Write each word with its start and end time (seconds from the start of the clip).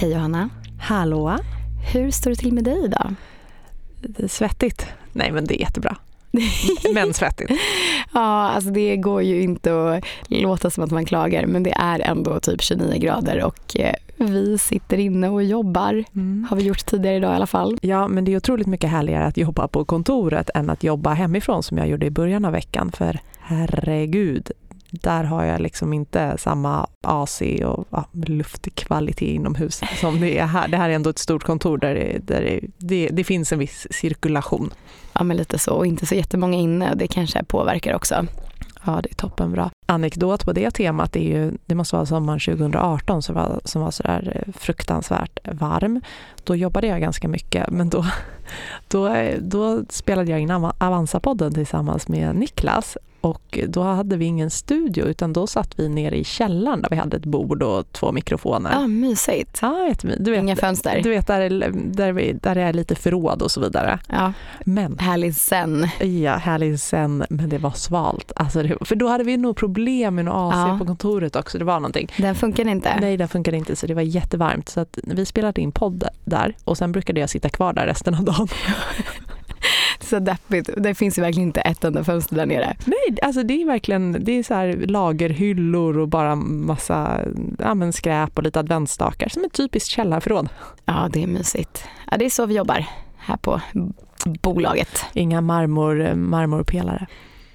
Hej 0.00 0.12
Johanna. 0.12 0.50
Hallå. 0.78 1.36
Hur 1.92 2.10
står 2.10 2.30
det 2.30 2.36
till 2.36 2.52
med 2.52 2.64
dig 2.64 2.84
idag? 2.84 3.14
Det 4.00 4.22
är 4.22 4.28
svettigt. 4.28 4.86
Nej 5.12 5.32
men 5.32 5.44
det 5.44 5.54
är 5.54 5.60
jättebra. 5.60 5.96
men 6.94 7.14
svettigt. 7.14 7.50
Ja, 8.12 8.50
alltså 8.50 8.70
det 8.70 8.96
går 8.96 9.22
ju 9.22 9.42
inte 9.42 9.90
att 9.90 10.04
låta 10.28 10.70
som 10.70 10.84
att 10.84 10.90
man 10.90 11.04
klagar 11.04 11.46
men 11.46 11.62
det 11.62 11.72
är 11.76 12.00
ändå 12.00 12.40
typ 12.40 12.62
29 12.62 12.98
grader 12.98 13.44
och 13.44 13.76
eh, 13.80 13.94
vi 14.16 14.58
sitter 14.58 14.98
inne 14.98 15.28
och 15.28 15.42
jobbar. 15.42 16.04
Mm. 16.14 16.46
Har 16.50 16.56
vi 16.56 16.62
gjort 16.62 16.86
tidigare 16.86 17.16
idag 17.16 17.32
i 17.32 17.36
alla 17.36 17.46
fall. 17.46 17.78
Ja, 17.82 18.08
men 18.08 18.24
det 18.24 18.32
är 18.32 18.36
otroligt 18.36 18.66
mycket 18.66 18.90
härligare 18.90 19.26
att 19.26 19.36
jobba 19.36 19.68
på 19.68 19.84
kontoret 19.84 20.50
än 20.54 20.70
att 20.70 20.84
jobba 20.84 21.12
hemifrån 21.12 21.62
som 21.62 21.78
jag 21.78 21.88
gjorde 21.88 22.06
i 22.06 22.10
början 22.10 22.44
av 22.44 22.52
veckan. 22.52 22.92
För 22.92 23.20
herregud, 23.40 24.50
där 24.90 25.24
har 25.24 25.44
jag 25.44 25.60
liksom 25.60 25.92
inte 25.92 26.38
samma 26.38 26.86
AC 27.02 27.42
och 27.64 27.88
ja, 27.90 28.04
luftkvalitet 28.12 29.28
inomhus 29.28 29.80
som 30.00 30.20
det 30.20 30.38
är 30.38 30.46
här. 30.46 30.68
Det 30.68 30.76
här 30.76 30.90
är 30.90 30.94
ändå 30.94 31.10
ett 31.10 31.18
stort 31.18 31.42
kontor 31.42 31.78
där, 31.78 31.94
det, 31.94 32.18
där 32.18 32.40
det, 32.40 32.60
det, 32.78 33.08
det 33.12 33.24
finns 33.24 33.52
en 33.52 33.58
viss 33.58 33.86
cirkulation. 33.90 34.70
Ja, 35.12 35.24
men 35.24 35.36
lite 35.36 35.58
så. 35.58 35.72
Och 35.72 35.86
inte 35.86 36.06
så 36.06 36.14
jättemånga 36.14 36.58
inne 36.58 36.90
och 36.90 36.96
det 36.96 37.06
kanske 37.06 37.44
påverkar 37.44 37.94
också. 37.94 38.26
Ja, 38.84 39.00
det 39.02 39.10
är 39.10 39.14
toppenbra. 39.14 39.70
Anekdot 39.86 40.44
på 40.44 40.52
det 40.52 40.70
temat 40.70 41.16
är 41.16 41.20
ju, 41.20 41.52
det 41.66 41.74
måste 41.74 41.96
vara 41.96 42.06
sommaren 42.06 42.40
2018 42.40 43.22
som 43.22 43.34
var, 43.34 43.60
som 43.64 43.82
var 43.82 43.90
sådär 43.90 44.44
fruktansvärt 44.56 45.38
varm. 45.52 46.00
Då 46.44 46.56
jobbade 46.56 46.86
jag 46.86 47.00
ganska 47.00 47.28
mycket, 47.28 47.70
men 47.70 47.90
då, 47.90 48.06
då, 48.88 49.14
då 49.40 49.84
spelade 49.88 50.30
jag 50.30 50.40
in 50.40 50.50
Avanza-podden 50.50 51.54
tillsammans 51.54 52.08
med 52.08 52.36
Niklas 52.36 52.96
och 53.20 53.58
då 53.68 53.82
hade 53.82 54.16
vi 54.16 54.24
ingen 54.24 54.50
studio 54.50 55.04
utan 55.04 55.32
då 55.32 55.46
satt 55.46 55.78
vi 55.78 55.88
nere 55.88 56.16
i 56.16 56.24
källaren 56.24 56.82
där 56.82 56.88
vi 56.90 56.96
hade 56.96 57.16
ett 57.16 57.24
bord 57.24 57.62
och 57.62 57.92
två 57.92 58.12
mikrofoner. 58.12 58.70
Ja, 58.70 58.78
ah, 58.78 58.86
mysigt. 58.86 59.58
Ja, 59.62 59.94
du 60.18 60.30
vet, 60.30 60.42
Inga 60.42 60.56
fönster. 60.56 61.00
Du 61.02 61.10
vet 61.10 61.26
där, 61.26 61.70
där, 61.74 62.12
vi, 62.12 62.32
där 62.32 62.54
det 62.54 62.60
är 62.60 62.72
lite 62.72 62.94
förråd 62.94 63.42
och 63.42 63.50
så 63.50 63.60
vidare. 63.60 63.98
Ja, 64.08 64.32
men, 64.64 64.98
härlig 64.98 65.34
sen. 65.34 65.88
Ja, 66.22 66.36
härlig 66.36 66.80
sen, 66.80 67.24
men 67.30 67.48
det 67.48 67.58
var 67.58 67.70
svalt. 67.70 68.32
Alltså 68.36 68.62
det, 68.62 68.76
för 68.80 68.96
då 68.96 69.08
hade 69.08 69.24
vi 69.24 69.36
nog 69.36 69.56
problem 69.56 70.14
med 70.14 70.24
något 70.24 70.54
AC 70.54 70.68
ja. 70.68 70.76
på 70.78 70.86
kontoret 70.86 71.36
också. 71.36 71.58
Det 71.58 71.64
var 71.64 71.80
någonting. 71.80 72.12
Den 72.16 72.34
funkade 72.34 72.70
inte? 72.70 73.00
Nej, 73.00 73.16
den 73.16 73.28
funkade 73.28 73.56
inte 73.56 73.76
så 73.76 73.86
det 73.86 73.94
var 73.94 74.02
jättevarmt. 74.02 74.68
Så 74.68 74.80
att 74.80 74.98
vi 75.04 75.26
spelade 75.26 75.60
in 75.60 75.72
podd 75.72 76.04
där 76.24 76.56
och 76.64 76.78
sen 76.78 76.92
brukade 76.92 77.20
jag 77.20 77.30
sitta 77.30 77.48
kvar 77.48 77.72
där 77.72 77.86
resten 77.86 78.14
av 78.14 78.24
dagen. 78.24 78.39
så 80.00 80.18
deppigt. 80.18 80.70
Det 80.76 80.94
finns 80.94 81.18
ju 81.18 81.22
verkligen 81.22 81.48
inte 81.48 81.60
ett 81.60 81.84
enda 81.84 82.04
fönster 82.04 82.36
där 82.36 82.46
nere. 82.46 82.76
Nej, 82.84 83.18
alltså 83.22 83.42
det 83.42 83.62
är 83.62 83.66
verkligen 83.66 84.24
det 84.24 84.32
är 84.32 84.42
så 84.42 84.54
här 84.54 84.76
lagerhyllor 84.86 85.98
och 85.98 86.08
bara 86.08 86.34
massa 86.36 87.20
ja, 87.58 87.74
men 87.74 87.92
skräp 87.92 88.38
och 88.38 88.42
lite 88.42 88.60
adventsstakar 88.60 89.28
som 89.28 89.44
ett 89.44 89.52
typiskt 89.52 89.90
källarförråd. 89.90 90.48
Ja, 90.84 91.08
det 91.12 91.22
är 91.22 91.26
mysigt. 91.26 91.84
Ja, 92.10 92.16
det 92.16 92.24
är 92.24 92.30
så 92.30 92.46
vi 92.46 92.54
jobbar 92.54 92.86
här 93.18 93.36
på 93.36 93.60
bolaget. 94.24 95.04
Inga 95.12 95.40
marmor, 95.40 96.14
marmorpelare. 96.14 97.06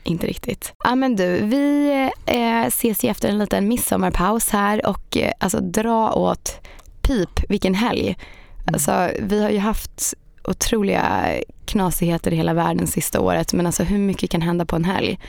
Inte 0.04 0.28
riktigt. 0.28 0.74
Ja 0.84 0.96
men 0.96 1.16
du, 1.16 1.40
vi 1.44 1.92
eh, 2.26 2.66
ses 2.66 3.04
ju 3.04 3.10
efter 3.10 3.30
en 3.30 3.38
liten 3.38 3.68
midsommarpaus 3.68 4.50
här 4.50 4.86
och 4.86 5.18
eh, 5.18 5.32
alltså 5.40 5.60
dra 5.60 6.14
åt 6.14 6.68
pip 7.02 7.50
vilken 7.50 7.74
helg. 7.74 8.06
Mm. 8.08 8.74
Alltså, 8.74 9.10
vi 9.20 9.44
har 9.44 9.50
ju 9.50 9.60
haft 9.60 10.14
otroliga 10.48 11.36
knasigheter 11.66 12.34
i 12.34 12.36
hela 12.36 12.54
världen 12.54 12.88
sista 12.88 13.20
året 13.20 13.54
men 13.54 13.66
alltså 13.66 13.84
hur 13.84 13.98
mycket 13.98 14.30
kan 14.30 14.42
hända 14.42 14.66
på 14.66 14.76
en 14.76 14.86
helg? 14.86 15.20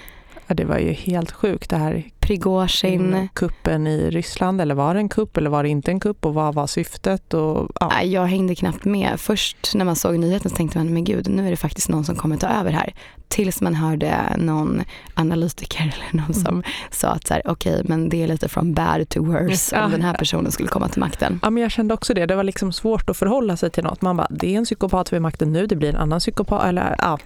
Ja, 0.46 0.54
det 0.54 0.64
var 0.64 0.78
ju 0.78 0.92
helt 0.92 1.30
sjukt 1.30 1.70
det 1.70 1.76
här. 1.76 2.04
Prigozjin. 2.26 3.14
Mm, 3.14 3.28
kuppen 3.28 3.86
i 3.86 4.10
Ryssland, 4.10 4.60
eller 4.60 4.74
var 4.74 4.94
det 4.94 5.00
en 5.00 5.08
kupp 5.08 5.36
eller 5.36 5.50
var 5.50 5.62
det 5.62 5.68
inte 5.68 5.90
en 5.90 6.00
kupp 6.00 6.26
och 6.26 6.34
vad 6.34 6.54
var 6.54 6.66
syftet? 6.66 7.34
Och, 7.34 7.70
ja. 7.80 8.02
Jag 8.02 8.26
hängde 8.26 8.54
knappt 8.54 8.84
med. 8.84 9.20
Först 9.20 9.74
när 9.74 9.84
man 9.84 9.96
såg 9.96 10.18
nyheten 10.18 10.50
så 10.50 10.56
tänkte 10.56 10.78
man, 10.78 10.94
men 10.94 11.04
gud, 11.04 11.28
nu 11.28 11.46
är 11.46 11.50
det 11.50 11.56
faktiskt 11.56 11.88
någon 11.88 12.04
som 12.04 12.16
kommer 12.16 12.36
ta 12.36 12.46
över 12.46 12.70
här. 12.70 12.94
Tills 13.28 13.60
man 13.60 13.74
hörde 13.74 14.36
någon 14.38 14.82
analytiker 15.14 15.82
eller 16.10 16.22
någon 16.22 16.34
som 16.34 16.54
mm. 16.54 16.62
sa 16.90 17.08
att 17.08 17.26
så 17.26 17.34
här, 17.34 17.42
okej, 17.44 17.72
okay, 17.72 17.84
men 17.88 18.08
det 18.08 18.22
är 18.22 18.28
lite 18.28 18.48
från 18.48 18.74
bad 18.74 19.08
to 19.08 19.24
worse 19.24 19.80
om 19.80 19.90
den 19.90 20.02
här 20.02 20.14
personen 20.14 20.52
skulle 20.52 20.68
komma 20.68 20.88
till 20.88 21.00
makten. 21.00 21.40
Ja, 21.42 21.50
men 21.50 21.62
jag 21.62 21.72
kände 21.72 21.94
också 21.94 22.14
det. 22.14 22.26
Det 22.26 22.36
var 22.36 22.44
liksom 22.44 22.72
svårt 22.72 23.10
att 23.10 23.16
förhålla 23.16 23.56
sig 23.56 23.70
till 23.70 23.84
något. 23.84 24.02
Man 24.02 24.16
bara, 24.16 24.28
det 24.30 24.54
är 24.54 24.58
en 24.58 24.64
psykopat 24.64 25.12
vid 25.12 25.22
makten 25.22 25.52
nu, 25.52 25.66
det 25.66 25.76
blir 25.76 25.88
en 25.88 25.96
annan 25.96 26.20
psykopat. 26.20 26.64
Eller, 26.64 26.96
ja, 26.98 27.18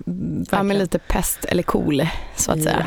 ja, 0.51 0.63
men 0.63 0.79
lite 0.79 0.99
pest 0.99 1.45
eller 1.45 1.63
cool, 1.63 2.07
så 2.37 2.53
att 2.53 2.63
säga. 2.63 2.87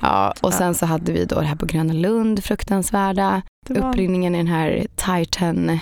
Ja, 0.00 0.34
och 0.40 0.54
sen 0.54 0.74
så 0.74 0.86
hade 0.86 1.12
vi 1.12 1.24
då 1.24 1.40
det 1.40 1.46
här 1.46 1.56
på 1.56 1.66
Gröna 1.66 1.92
Lund, 1.92 2.44
fruktansvärda 2.44 3.42
var... 3.68 3.88
upprinningen 3.88 4.34
i 4.34 4.38
den 4.38 4.46
här 4.46 4.86
Titan 4.96 5.80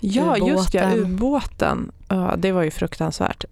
Ja, 0.00 0.36
just 0.36 0.74
ja, 0.74 0.96
ubåten. 0.96 1.92
Ja, 2.08 2.34
det 2.38 2.52
var 2.52 2.62
ju 2.62 2.70
fruktansvärt. 2.70 3.44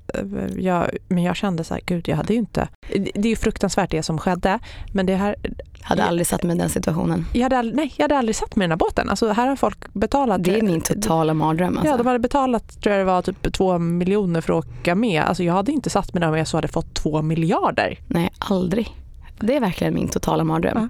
Jag, 0.56 0.90
men 1.08 1.22
jag 1.22 1.36
kände 1.36 1.64
så 1.64 1.74
här, 1.74 1.80
gud, 1.86 2.08
jag 2.08 2.16
hade 2.16 2.32
ju 2.32 2.38
inte... 2.38 2.68
Det 3.14 3.28
är 3.28 3.30
ju 3.30 3.36
fruktansvärt 3.36 3.90
det 3.90 4.02
som 4.02 4.18
skedde, 4.18 4.58
men 4.92 5.06
det 5.06 5.14
här... 5.14 5.36
Hade 5.82 6.00
jag, 6.00 6.08
aldrig 6.08 6.26
satt 6.26 6.42
mig 6.42 6.56
i 6.56 6.58
den 6.58 6.68
situationen. 6.68 7.26
Jag 7.32 7.42
hade, 7.42 7.62
nej, 7.62 7.94
jag 7.96 8.04
hade 8.04 8.18
aldrig 8.18 8.36
satt 8.36 8.56
mig 8.56 8.64
i 8.64 8.66
den 8.66 8.70
här 8.70 8.76
båten. 8.76 9.10
Alltså, 9.10 9.32
här 9.32 9.48
har 9.48 9.56
folk 9.56 9.94
betalat... 9.94 10.44
Det 10.44 10.58
är 10.58 10.62
min 10.62 10.80
totala 10.80 11.34
mardröm. 11.34 11.78
Alltså. 11.78 11.90
Ja, 11.90 11.96
de 11.96 12.06
hade 12.06 12.18
betalat, 12.18 12.80
tror 12.82 12.94
jag 12.94 13.00
det 13.00 13.12
var, 13.12 13.22
typ 13.22 13.52
två 13.52 13.78
miljoner 13.78 14.40
för 14.40 14.58
att 14.58 14.66
åka 14.66 14.94
med. 14.94 15.22
Alltså, 15.22 15.42
jag 15.42 15.54
hade 15.54 15.72
inte 15.72 15.90
satt 15.90 16.14
mig 16.14 16.20
där 16.20 16.28
om 16.28 16.38
jag 16.38 16.48
så 16.48 16.56
hade 16.56 16.68
fått 16.68 16.94
två 16.94 17.22
miljarder. 17.22 17.98
Nej, 18.06 18.30
aldrig. 18.38 18.94
Det 19.41 19.56
är 19.56 19.60
verkligen 19.60 19.94
min 19.94 20.08
totala 20.08 20.44
mardröm. 20.44 20.78
Ja. 20.78 20.88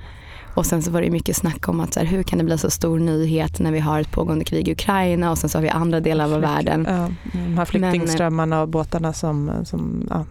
Och 0.55 0.67
sen 0.67 0.83
så 0.83 0.91
var 0.91 1.03
det 1.03 1.11
mycket 1.11 1.37
snack 1.37 1.69
om 1.69 1.81
att 1.81 1.95
så 1.95 2.01
här, 2.01 2.07
hur 2.07 2.23
kan 2.23 2.39
det 2.39 2.45
bli 2.45 2.59
så 2.59 2.71
stor 2.71 2.99
nyhet 2.99 3.61
när 3.61 3.73
vi 3.73 3.79
har 3.79 4.01
ett 4.01 4.11
pågående 4.11 4.45
krig 4.45 4.69
i 4.69 4.73
Ukraina 4.73 5.31
och 5.31 5.39
sen 5.39 5.51
så 5.51 5.59
har 5.59 5.63
vi 5.63 5.69
andra 5.69 6.01
delar 6.01 6.35
av 6.35 6.41
världen. 6.41 6.87
Ja, 6.89 7.11
de 7.33 7.59
här 7.59 7.65
flyktingströmmarna 7.65 8.63
och 8.63 8.69
båtarna 8.69 9.13
som, 9.13 9.51
som 9.65 10.07
ja, 10.11 10.25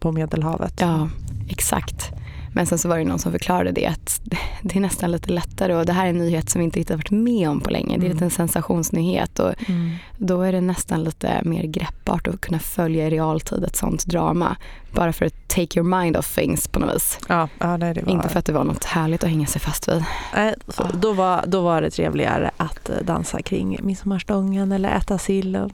på 0.00 0.12
Medelhavet. 0.12 0.80
Ja, 0.80 1.08
exakt. 1.48 2.12
Men 2.54 2.66
sen 2.66 2.78
så 2.78 2.88
var 2.88 2.98
det 2.98 3.04
någon 3.04 3.18
som 3.18 3.32
förklarade 3.32 3.72
det 3.72 3.86
att 3.86 4.20
det 4.62 4.76
är 4.76 4.80
nästan 4.80 5.12
lite 5.12 5.30
lättare 5.32 5.74
och 5.74 5.86
det 5.86 5.92
här 5.92 6.06
är 6.06 6.10
en 6.10 6.18
nyhet 6.18 6.50
som 6.50 6.58
vi 6.58 6.64
inte 6.64 6.80
riktigt 6.80 6.96
varit 6.96 7.10
med 7.10 7.48
om 7.48 7.60
på 7.60 7.70
länge. 7.70 7.98
Det 7.98 8.06
är 8.06 8.12
lite 8.12 8.24
en 8.24 8.30
sensationsnyhet 8.30 9.38
och 9.38 9.68
mm. 9.68 9.90
då 10.18 10.42
är 10.42 10.52
det 10.52 10.60
nästan 10.60 11.04
lite 11.04 11.40
mer 11.44 11.62
greppbart 11.62 12.28
att 12.28 12.40
kunna 12.40 12.58
följa 12.58 13.06
i 13.06 13.10
realtid 13.10 13.64
ett 13.64 13.76
sånt 13.76 14.06
drama. 14.06 14.56
Bara 14.92 15.12
för 15.12 15.26
att 15.26 15.48
take 15.48 15.80
your 15.80 16.00
mind 16.00 16.16
off 16.16 16.34
things 16.34 16.68
på 16.68 16.80
något 16.80 16.94
vis. 16.94 17.18
Ja, 17.28 17.48
ja, 17.58 17.76
nej, 17.76 18.02
var... 18.02 18.12
Inte 18.12 18.28
för 18.28 18.38
att 18.38 18.44
det 18.44 18.52
var 18.52 18.64
något 18.64 18.84
härligt 18.84 19.24
att 19.24 19.30
hänga 19.30 19.46
sig 19.46 19.60
fast 19.60 19.88
vid. 19.88 20.04
Nej, 20.34 20.54
ja. 20.78 20.84
då, 20.94 21.12
var, 21.12 21.44
då 21.46 21.60
var 21.60 21.82
det 21.82 21.90
trevligare 21.90 22.50
att 22.56 22.90
dansa 23.02 23.42
kring 23.42 23.78
midsommarstången 23.82 24.72
eller 24.72 24.96
äta 24.96 25.18
sill 25.18 25.56
och 25.56 25.70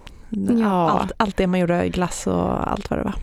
ja. 0.60 0.91
allt, 0.91 1.12
allt 1.16 1.36
det 1.36 1.47
man 1.47 1.60
gjorde, 1.60 1.88
glass 1.88 2.26
och 2.26 2.70
allt 2.70 2.91
vad 2.91 2.98
det 2.98 3.04
var. 3.04 3.14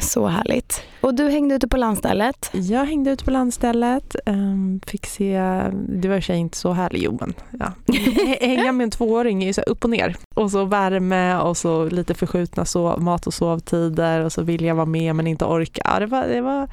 Så 0.00 0.26
härligt. 0.26 0.82
Och 1.00 1.14
du 1.14 1.28
hängde 1.28 1.54
ute 1.54 1.68
på 1.68 1.76
landstället? 1.76 2.50
Jag 2.52 2.84
hängde 2.84 3.10
ute 3.10 3.24
på 3.24 3.30
landstället. 3.30 4.16
Um, 4.26 4.80
fick 4.86 5.06
se, 5.06 5.38
det 5.88 6.08
var 6.08 6.16
i 6.16 6.20
och 6.20 6.24
sig 6.24 6.36
inte 6.36 6.58
så 6.58 6.72
härligt, 6.72 7.02
jo 7.02 7.18
men 7.20 7.34
ja. 7.60 7.72
Hänga 8.40 8.72
med 8.72 8.84
en 8.84 8.90
tvååring 8.90 9.42
är 9.42 9.46
ju 9.46 9.52
så 9.52 9.60
upp 9.60 9.84
och 9.84 9.90
ner. 9.90 10.16
Och 10.34 10.50
så 10.50 10.64
värme 10.64 11.36
och 11.36 11.56
så 11.56 11.84
lite 11.84 12.14
förskjutna 12.14 12.64
sov, 12.64 13.02
mat 13.02 13.26
och 13.26 13.34
sovtider 13.34 14.20
och 14.20 14.32
så 14.32 14.42
vill 14.42 14.64
jag 14.64 14.74
vara 14.74 14.86
med 14.86 15.16
men 15.16 15.26
inte 15.26 15.44
orka. 15.44 15.82
Ja, 15.84 16.00
det, 16.00 16.06
var, 16.06 16.26
det, 16.26 16.40
var, 16.40 16.68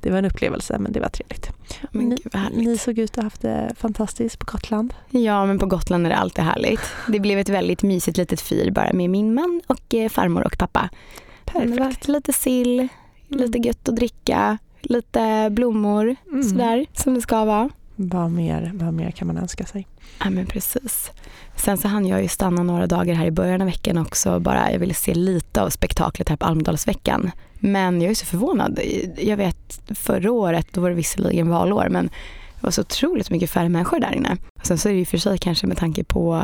det 0.00 0.10
var 0.10 0.18
en 0.18 0.24
upplevelse 0.24 0.78
men 0.78 0.92
det 0.92 1.00
var 1.00 1.08
trevligt. 1.08 1.50
Men 1.90 2.08
ni, 2.08 2.16
ni 2.52 2.78
såg 2.78 2.98
ut 2.98 3.10
att 3.10 3.16
ha 3.16 3.22
haft 3.22 3.42
det 3.42 3.74
fantastiskt 3.78 4.38
på 4.38 4.46
Gotland. 4.52 4.94
Ja 5.10 5.46
men 5.46 5.58
på 5.58 5.66
Gotland 5.66 6.06
är 6.06 6.10
det 6.10 6.16
alltid 6.16 6.44
härligt. 6.44 6.80
Det 7.08 7.20
blev 7.20 7.38
ett 7.38 7.48
väldigt 7.48 7.82
mysigt 7.82 8.16
litet 8.16 8.40
fyr 8.40 8.70
bara 8.70 8.92
med 8.92 9.10
min 9.10 9.34
man 9.34 9.60
och 9.66 9.94
eh, 9.94 10.08
farmor 10.08 10.44
och 10.44 10.58
pappa. 10.58 10.90
Perfekt. 11.46 12.08
Lite 12.08 12.32
sill, 12.32 12.78
mm. 12.78 12.88
lite 13.28 13.58
gött 13.58 13.88
att 13.88 13.96
dricka, 13.96 14.58
lite 14.80 15.48
blommor 15.50 16.16
mm. 16.32 16.42
sådär 16.42 16.86
som 16.92 17.14
det 17.14 17.20
ska 17.20 17.44
vara. 17.44 17.70
Vad 17.96 18.30
mer, 18.30 18.72
vad 18.74 18.94
mer 18.94 19.10
kan 19.10 19.26
man 19.26 19.38
önska 19.38 19.66
sig? 19.66 19.86
Ja 20.18 20.30
men 20.30 20.46
precis. 20.46 21.10
Sen 21.56 21.78
så 21.78 21.88
hann 21.88 22.06
jag 22.06 22.22
ju 22.22 22.28
stanna 22.28 22.62
några 22.62 22.86
dagar 22.86 23.14
här 23.14 23.26
i 23.26 23.30
början 23.30 23.60
av 23.60 23.66
veckan 23.66 23.98
också. 23.98 24.40
Bara, 24.40 24.72
jag 24.72 24.78
ville 24.78 24.94
se 24.94 25.14
lite 25.14 25.62
av 25.62 25.70
spektaklet 25.70 26.28
här 26.28 26.36
på 26.36 26.46
Almedalsveckan. 26.46 27.30
Men 27.58 28.02
jag 28.02 28.10
är 28.10 28.14
så 28.14 28.26
förvånad. 28.26 28.80
Jag 29.18 29.36
vet 29.36 29.80
förra 29.94 30.32
året, 30.32 30.66
då 30.72 30.80
var 30.80 30.88
det 30.88 30.96
visserligen 30.96 31.48
valår, 31.48 31.88
men 31.90 32.06
det 32.54 32.62
var 32.62 32.70
så 32.70 32.80
otroligt 32.80 33.30
mycket 33.30 33.50
färre 33.50 33.68
människor 33.68 34.00
där 34.00 34.14
inne. 34.14 34.36
Och 34.60 34.66
sen 34.66 34.78
så 34.78 34.88
är 34.88 34.92
det 34.92 34.98
ju 34.98 35.04
för 35.04 35.18
sig 35.18 35.38
kanske 35.38 35.66
med 35.66 35.76
tanke 35.76 36.04
på 36.04 36.42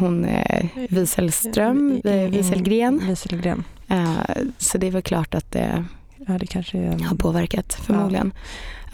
hon 0.00 0.24
eh, 0.24 0.66
Wieselström, 0.88 2.00
eh, 2.04 2.12
Wieselgren. 2.12 3.02
Wieselgren. 3.06 3.64
Eh, 3.88 4.42
så 4.58 4.78
det 4.78 4.86
är 4.86 4.90
väl 4.90 5.02
klart 5.02 5.34
att 5.34 5.52
det, 5.52 5.84
ja, 6.26 6.38
det 6.38 6.46
kanske 6.46 6.78
är 6.78 7.04
har 7.04 7.16
påverkat 7.16 7.74
förmodligen. 7.74 8.32
Ja. 8.34 8.40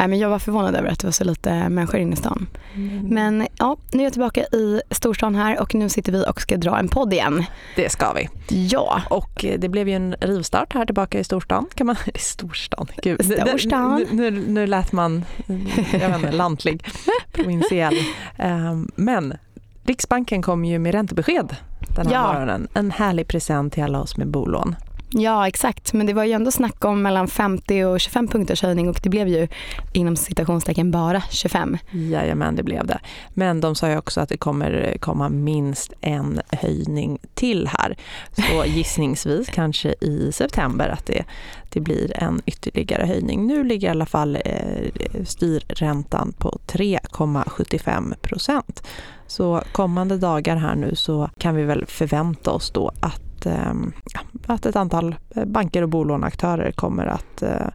Nej, 0.01 0.09
men 0.09 0.19
jag 0.19 0.29
var 0.29 0.39
förvånad 0.39 0.75
över 0.75 0.89
att 0.89 0.99
det 0.99 1.07
var 1.07 1.13
så 1.13 1.25
lite 1.25 1.69
människor 1.69 2.01
inne 2.01 2.13
i 2.13 2.17
stan. 2.17 2.47
Mm. 2.75 3.07
Men 3.09 3.47
ja, 3.59 3.77
nu 3.93 3.99
är 3.99 4.05
jag 4.05 4.13
tillbaka 4.13 4.41
i 4.41 4.81
storstan 4.91 5.35
här 5.35 5.61
och 5.61 5.75
nu 5.75 5.89
sitter 5.89 6.13
vi 6.13 6.25
och 6.29 6.41
ska 6.41 6.57
dra 6.57 6.79
en 6.79 6.89
podd 6.89 7.13
igen. 7.13 7.45
Det 7.77 7.93
ska 7.93 8.13
vi. 8.13 8.29
Ja. 8.49 9.03
Och 9.11 9.45
det 9.59 9.69
blev 9.69 9.89
ju 9.89 9.95
en 9.95 10.15
rivstart 10.21 10.73
här 10.73 10.87
tillbaka 10.87 11.19
i 11.19 11.25
storstan. 11.25 11.67
Kan 11.75 11.87
man, 11.87 11.97
I 12.15 12.19
storstan? 12.19 12.87
Gud. 13.03 13.25
Storstan. 13.25 14.07
Nu, 14.11 14.31
nu, 14.31 14.45
nu 14.47 14.67
lät 14.67 14.93
man 14.93 15.25
jag 15.93 16.09
vet 16.09 16.17
inte, 16.17 16.33
lantlig, 16.33 16.87
provinsiell. 17.33 17.97
Um, 18.39 18.91
men 18.97 19.35
Riksbanken 19.91 20.43
kom 20.43 20.65
ju 20.65 20.79
med 20.79 20.95
räntebesked 20.95 21.57
den 21.97 22.07
här 22.07 22.15
ja. 22.15 22.33
morgonen. 22.33 22.69
En 22.75 22.91
härlig 22.91 23.29
present 23.29 23.73
till 23.73 23.83
alla 23.83 24.01
oss 24.01 24.17
med 24.17 24.29
bolån. 24.29 24.77
Ja 25.13 25.49
exakt, 25.49 25.93
men 25.93 26.07
det 26.07 26.13
var 26.13 26.25
ju 26.25 26.33
ändå 26.33 26.51
snack 26.51 26.85
om 26.85 27.03
mellan 27.03 27.29
50 27.29 27.85
och 27.85 28.01
25 28.01 28.29
punkters 28.29 28.63
höjning 28.63 28.89
och 28.89 29.01
det 29.03 29.09
blev 29.09 29.29
ju 29.29 29.49
inom 29.93 30.17
citationstecken 30.17 30.91
bara 30.91 31.23
25. 31.31 31.79
Jajamän, 31.91 32.57
det 32.57 32.63
blev 32.63 32.87
det. 32.87 33.01
Men 33.35 33.61
de 33.61 33.75
sa 33.75 33.91
ju 33.91 33.99
också 33.99 34.21
att 34.21 34.29
det 34.29 34.37
kommer 34.37 34.97
komma 35.01 35.29
minst 35.29 35.93
en 36.01 36.41
höjning 36.51 37.19
till 37.35 37.69
här. 37.69 37.97
Så 38.33 38.65
gissningsvis 38.67 39.49
kanske 39.49 39.95
i 40.01 40.33
september 40.33 40.89
att 40.89 41.07
det, 41.07 41.25
det 41.69 41.81
blir 41.81 42.23
en 42.23 42.43
ytterligare 42.47 43.07
höjning. 43.07 43.47
Nu 43.47 43.65
ligger 43.65 43.89
i 43.89 43.91
alla 43.91 44.07
fall 44.07 44.39
eh, 44.45 45.25
styrräntan 45.25 46.33
på 46.39 46.59
3,75 46.67 48.15
procent. 48.23 48.83
Så 49.31 49.63
kommande 49.73 50.17
dagar 50.17 50.57
här 50.57 50.75
nu 50.75 50.95
så 50.95 51.31
kan 51.39 51.55
vi 51.55 51.65
väl 51.65 51.87
förvänta 51.87 52.51
oss 52.51 52.71
då 52.71 52.93
att 53.01 53.23
att, 53.41 53.47
ehm, 53.47 53.93
att 54.47 54.67
ett 54.67 54.77
antal 54.77 55.15
eh, 55.35 55.45
banker 55.45 55.83
och 55.83 55.89
bolåneaktörer 55.89 56.73
kommer 56.73 57.07
att 57.07 57.43
eh, 57.43 57.67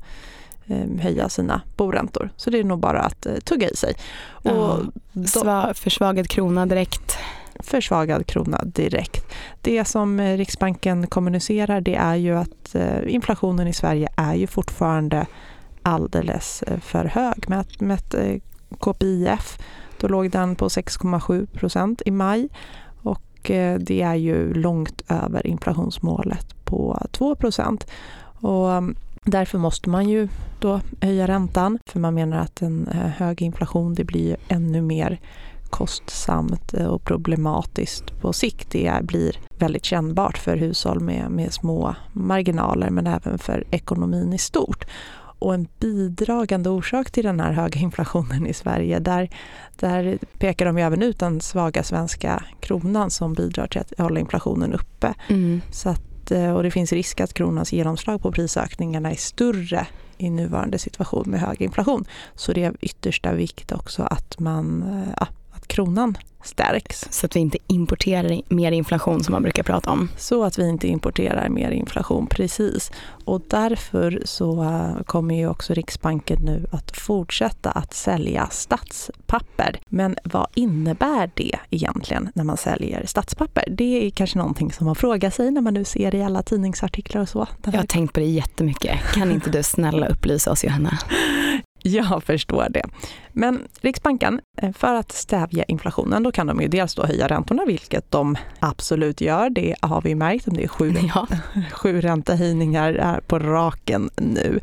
höja 1.00 1.30
sina 1.30 1.62
boräntor. 1.78 2.30
Så 2.36 2.50
det 2.50 2.60
är 2.60 2.64
nog 2.64 2.80
bara 2.80 3.00
att 3.00 3.26
eh, 3.26 3.36
tugga 3.36 3.70
i 3.70 3.76
sig. 3.76 3.94
Och 4.28 4.80
då, 5.14 5.74
försvagad 5.74 6.28
krona 6.28 6.66
direkt. 6.66 7.18
Försvagad 7.60 8.28
krona 8.28 8.62
direkt. 8.66 9.26
Det 9.62 9.86
som 9.86 10.22
Riksbanken 10.22 11.08
kommunicerar 11.08 11.82
det 11.82 11.96
är 11.96 12.16
ju 12.16 12.38
att 12.38 12.76
inflationen 13.08 13.68
i 13.68 13.74
Sverige 13.74 14.10
är 14.18 14.36
ju 14.36 14.48
fortfarande 14.48 15.26
alldeles 15.82 16.64
för 16.82 17.06
hög. 17.06 17.50
Med, 17.50 17.66
med 17.80 18.02
KPIF 18.80 19.58
då 20.00 20.08
låg 20.08 20.32
den 20.32 20.56
på 20.56 20.68
6,7 20.68 21.46
procent 21.46 22.02
i 22.06 22.12
maj 22.12 22.50
och 23.04 23.52
eh, 23.52 23.80
det 23.80 24.02
är 24.02 24.16
ju 24.16 24.54
långt 24.54 25.02
över 25.10 25.48
inflationsmålet 25.48 26.66
på 26.66 27.08
2 27.12 27.36
och 28.42 28.72
mm, 28.72 28.96
Därför 29.28 29.58
måste 29.58 29.90
man 29.90 30.10
ju 30.10 30.28
då 30.60 30.82
höja 31.02 31.28
räntan 31.28 31.80
för 31.86 32.00
man 32.00 32.14
menar 32.14 32.38
att 32.38 32.62
en 32.62 32.88
eh, 32.88 32.98
hög 32.98 33.42
inflation 33.42 33.96
det 33.96 34.04
blir 34.04 34.38
ännu 34.48 34.82
mer 34.82 35.20
kostsamt 35.70 36.74
eh, 36.74 36.86
och 36.86 37.04
problematiskt 37.04 38.22
på 38.22 38.34
sikt. 38.34 38.72
Det 38.72 39.00
blir 39.02 39.40
väldigt 39.58 39.86
kännbart 39.86 40.38
för 40.38 40.58
hushåll 40.58 41.00
med, 41.00 41.32
med 41.32 41.54
små 41.54 41.96
marginaler 42.14 42.90
men 42.90 43.08
även 43.08 43.38
för 43.38 43.64
ekonomin 43.72 44.34
i 44.34 44.38
stort. 44.38 44.86
Och 45.40 45.54
en 45.54 45.68
bidragande 45.80 46.70
orsak 46.70 47.12
till 47.12 47.24
den 47.24 47.40
här 47.40 47.52
höga 47.52 47.80
inflationen 47.80 48.48
i 48.48 48.54
Sverige, 48.54 49.00
där, 49.00 49.30
där 49.76 50.18
pekar 50.38 50.66
de 50.66 50.78
även 50.78 51.02
ut 51.02 51.20
den 51.20 51.42
svaga 51.42 51.84
svenska 51.84 52.44
kronan 52.60 53.12
som 53.12 53.34
bidrar 53.34 53.68
till 53.68 53.82
att 53.82 53.94
hålla 53.98 54.20
inflationen 54.20 54.74
uppe. 54.74 55.14
Mm. 55.30 55.62
Så 55.72 55.90
att, 55.90 56.32
eh, 56.32 56.56
och 56.56 56.64
det 56.64 56.72
finns 56.72 56.94
risk 56.94 57.22
att 57.22 57.34
kronans 57.34 57.74
genomslag 57.74 58.22
på 58.22 58.32
prisökningarna 58.32 59.12
är 59.12 59.16
större 59.16 59.88
i 60.18 60.30
nuvarande 60.30 60.80
situation 60.80 61.30
med 61.30 61.40
hög 61.40 61.62
inflation. 61.62 62.06
Så 62.36 62.54
det 62.54 62.64
är 62.64 62.70
av 62.70 62.78
yttersta 62.82 63.34
vikt 63.34 63.72
också 63.72 64.04
att, 64.04 64.40
man, 64.40 64.84
eh, 64.84 65.14
ja, 65.20 65.28
att 65.66 65.76
kronan 65.76 66.18
stärks. 66.44 67.08
Så 67.10 67.26
att 67.26 67.36
vi 67.36 67.40
inte 67.40 67.58
importerar 67.68 68.42
mer 68.50 68.72
inflation 68.72 69.24
som 69.24 69.32
man 69.32 69.42
brukar 69.42 69.64
prata 69.64 69.92
om. 69.92 70.10
Så 70.18 70.44
att 70.44 70.60
vi 70.60 70.70
inte 70.70 70.88
importerar 70.88 71.50
mer 71.50 71.72
inflation, 71.72 72.28
precis. 72.28 72.92
Och 73.26 73.42
därför 73.48 74.22
så 74.26 74.64
eh, 74.64 75.04
kommer 75.04 75.36
ju 75.36 75.50
också 75.50 75.74
Riksbanken 75.74 76.40
nu 76.42 76.66
att 76.72 76.98
fortsätta 76.98 77.72
att 77.72 77.94
sälja 77.94 78.48
statspapper. 78.52 79.80
Men 79.90 80.16
vad 80.24 80.48
innebär 80.54 81.32
det 81.34 81.56
egentligen 81.70 82.30
när 82.36 82.44
man 82.44 82.58
säljer 82.58 83.06
statspapper? 83.06 83.64
Det 83.70 84.06
är 84.06 84.10
kanske 84.10 84.38
någonting 84.38 84.72
som 84.72 84.86
man 84.86 84.96
frågar 84.96 85.30
sig 85.30 85.52
när 85.52 85.62
man 85.62 85.74
nu 85.74 85.84
ser 85.84 86.12
det 86.12 86.18
i 86.18 86.24
alla 86.24 86.44
tidningsartiklar 86.44 87.22
och 87.22 87.30
så. 87.30 87.48
Jag 87.64 87.72
har 87.72 87.84
tänkt 87.84 88.14
på 88.14 88.20
det 88.20 88.26
jättemycket. 88.26 89.00
Kan 89.14 89.32
inte 89.32 89.50
du 89.50 89.64
snälla 89.64 90.08
upplysa 90.08 90.52
oss 90.52 90.64
Johanna? 90.64 91.00
Jag 91.90 92.24
förstår 92.24 92.68
det. 92.70 92.84
Men 93.32 93.68
Riksbanken, 93.82 94.42
eh, 94.62 94.72
för 94.72 94.94
att 94.94 95.12
stävja 95.12 95.64
inflationen, 95.64 96.24
då 96.24 96.32
kan 96.32 96.48
de 96.48 96.62
ju 96.62 96.68
dels 96.68 96.96
då 96.96 97.06
höja 97.06 97.28
räntorna, 97.28 97.66
vilket 97.66 98.12
de 98.12 98.38
absolut 98.60 99.22
gör. 99.22 99.50
Det 99.50 99.76
har 99.82 100.02
vi 100.02 100.16
märkt, 100.16 100.46
det 100.48 100.64
är 100.64 100.68
sju, 100.68 100.94
ja. 101.16 101.28
sju 101.72 102.02
räntehöjningar 102.02 103.22
på 103.28 103.40
raken 103.40 104.10
nu. 104.16 104.60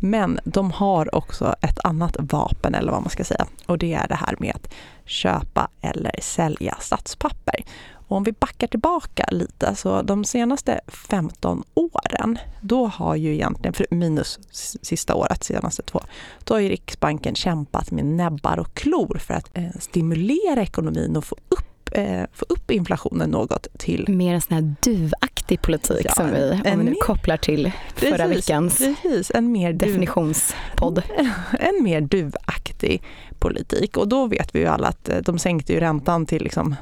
Men 0.00 0.40
de 0.44 0.70
har 0.70 1.14
också 1.14 1.54
ett 1.60 1.84
annat 1.84 2.16
vapen, 2.18 2.74
eller 2.74 2.92
vad 2.92 3.02
man 3.02 3.10
ska 3.10 3.24
säga, 3.24 3.46
och 3.66 3.78
det 3.78 3.94
är 3.94 4.08
det 4.08 4.14
här 4.14 4.36
med 4.38 4.54
att 4.54 4.72
köpa 5.04 5.68
eller 5.80 6.14
sälja 6.20 6.76
statspapper. 6.80 7.64
Och 8.12 8.16
om 8.16 8.24
vi 8.24 8.32
backar 8.32 8.66
tillbaka 8.66 9.24
lite, 9.30 9.74
så 9.74 10.02
de 10.02 10.24
senaste 10.24 10.80
15 10.88 11.62
åren, 11.74 12.38
då 12.60 12.86
har 12.86 13.16
ju 13.16 13.34
egentligen, 13.34 13.74
minus 13.90 14.38
sista 14.82 15.14
året, 15.14 15.44
senaste 15.44 15.82
två, 15.82 16.00
då 16.44 16.54
har 16.54 16.60
ju 16.60 16.68
Riksbanken 16.68 17.34
kämpat 17.34 17.90
med 17.90 18.04
näbbar 18.04 18.58
och 18.58 18.74
klor 18.74 19.18
för 19.18 19.34
att 19.34 19.58
eh, 19.58 19.70
stimulera 19.80 20.62
ekonomin 20.62 21.16
och 21.16 21.24
få 21.24 21.36
upp 21.48 21.71
eh, 21.94 22.24
få 22.32 22.44
upp 22.48 22.70
inflationen 22.70 23.30
något 23.30 23.66
till... 23.78 24.08
Mer 24.08 24.34
en 24.34 24.40
sån 24.40 24.54
här 24.54 24.74
duvaktig 24.80 25.62
politik 25.62 26.04
ja, 26.04 26.12
som 26.12 26.30
vi, 26.30 26.50
om 26.52 26.78
vi 26.78 26.84
nu 26.84 26.90
mer, 26.90 27.00
kopplar 27.02 27.36
till 27.36 27.72
precis, 27.94 28.10
förra 28.10 28.26
veckans 28.26 28.78
precis, 28.78 29.30
en 29.34 29.52
mer 29.52 29.72
definitionspodd. 29.72 31.02
En 31.60 31.84
mer 31.84 32.00
duvaktig 32.00 33.02
politik. 33.38 33.96
Och 33.96 34.08
då 34.08 34.26
vet 34.26 34.54
vi 34.54 34.58
ju 34.58 34.66
alla 34.66 34.88
att 34.88 35.08
eh, 35.08 35.18
de 35.18 35.38
sänkte 35.38 35.72
ju 35.72 35.80
räntan 35.80 36.26
till 36.26 36.42
liksom 36.42 36.76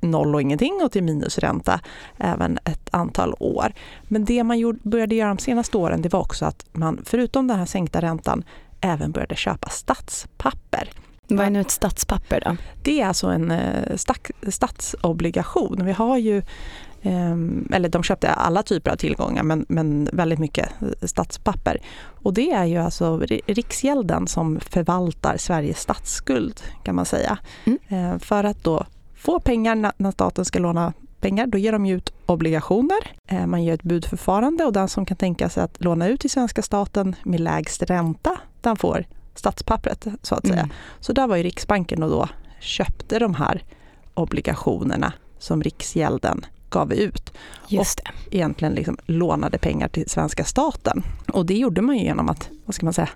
noll 0.00 0.34
och 0.34 0.42
ingenting 0.42 0.80
och 0.84 0.92
till 0.92 1.02
minusränta 1.02 1.80
även 2.18 2.58
ett 2.64 2.88
antal 2.90 3.34
år. 3.38 3.72
Men 4.02 4.24
det 4.24 4.44
man 4.44 4.58
gjorde, 4.58 4.78
började 4.82 5.14
göra 5.14 5.28
de 5.28 5.38
senaste 5.38 5.76
åren 5.76 6.02
det 6.02 6.12
var 6.12 6.20
också 6.20 6.44
att 6.44 6.66
man 6.72 7.00
förutom 7.04 7.46
den 7.46 7.58
här 7.58 7.66
sänkta 7.66 8.00
räntan 8.00 8.44
även 8.80 9.12
började 9.12 9.36
köpa 9.36 9.68
statspapper. 9.68 10.90
Vad 11.36 11.46
är 11.46 11.50
nu 11.50 11.60
ett 11.60 11.70
statspapper 11.70 12.42
då? 12.44 12.56
Det 12.82 13.00
är 13.00 13.06
alltså 13.06 13.26
en 13.26 13.50
eh, 13.50 13.96
statsobligation. 14.48 15.84
Vi 15.84 15.92
har 15.92 16.18
ju 16.18 16.42
Ehm, 17.02 17.68
eller 17.72 17.88
de 17.88 18.02
köpte 18.02 18.28
alla 18.28 18.62
typer 18.62 18.90
av 18.90 18.96
tillgångar 18.96 19.42
men, 19.42 19.66
men 19.68 20.08
väldigt 20.12 20.38
mycket 20.38 20.68
statspapper. 21.02 21.82
Och 22.22 22.34
det 22.34 22.50
är 22.50 22.64
ju 22.64 22.78
alltså 22.78 23.18
Riksgälden 23.46 24.26
som 24.26 24.60
förvaltar 24.60 25.36
Sveriges 25.36 25.80
statsskuld 25.80 26.60
kan 26.82 26.94
man 26.94 27.04
säga. 27.04 27.38
Mm. 27.64 27.78
Ehm, 27.88 28.20
för 28.20 28.44
att 28.44 28.64
då 28.64 28.86
få 29.14 29.40
pengar 29.40 29.92
när 29.96 30.10
staten 30.10 30.44
ska 30.44 30.58
låna 30.58 30.92
pengar, 31.20 31.46
då 31.46 31.58
ger 31.58 31.72
de 31.72 31.86
ut 31.86 32.12
obligationer. 32.26 32.98
Man 33.46 33.64
gör 33.64 33.74
ett 33.74 33.82
budförfarande 33.82 34.64
och 34.64 34.72
den 34.72 34.88
som 34.88 35.06
kan 35.06 35.16
tänka 35.16 35.48
sig 35.48 35.62
att 35.62 35.84
låna 35.84 36.08
ut 36.08 36.20
till 36.20 36.30
svenska 36.30 36.62
staten 36.62 37.16
med 37.24 37.40
lägst 37.40 37.82
ränta, 37.82 38.40
den 38.60 38.76
får 38.76 39.04
statspappret 39.34 40.06
så 40.22 40.34
att 40.34 40.46
säga. 40.46 40.60
Mm. 40.60 40.72
Så 41.00 41.12
där 41.12 41.26
var 41.26 41.36
ju 41.36 41.42
Riksbanken 41.42 42.02
och 42.02 42.10
då 42.10 42.28
köpte 42.60 43.18
de 43.18 43.34
här 43.34 43.64
obligationerna 44.14 45.12
som 45.38 45.62
Riksgälden 45.62 46.46
gav 46.70 46.92
ut. 46.92 47.32
Just 47.68 48.00
och 48.00 48.06
det. 48.30 48.36
egentligen 48.36 48.74
liksom 48.74 48.96
lånade 49.06 49.58
pengar 49.58 49.88
till 49.88 50.08
svenska 50.08 50.44
staten. 50.44 51.02
Och 51.32 51.46
det 51.46 51.54
gjorde 51.54 51.80
man 51.80 51.96
ju 51.96 52.04
genom 52.04 52.28
att, 52.28 52.50
vad 52.64 52.74
ska 52.74 52.86
man 52.86 52.92
säga, 52.92 53.08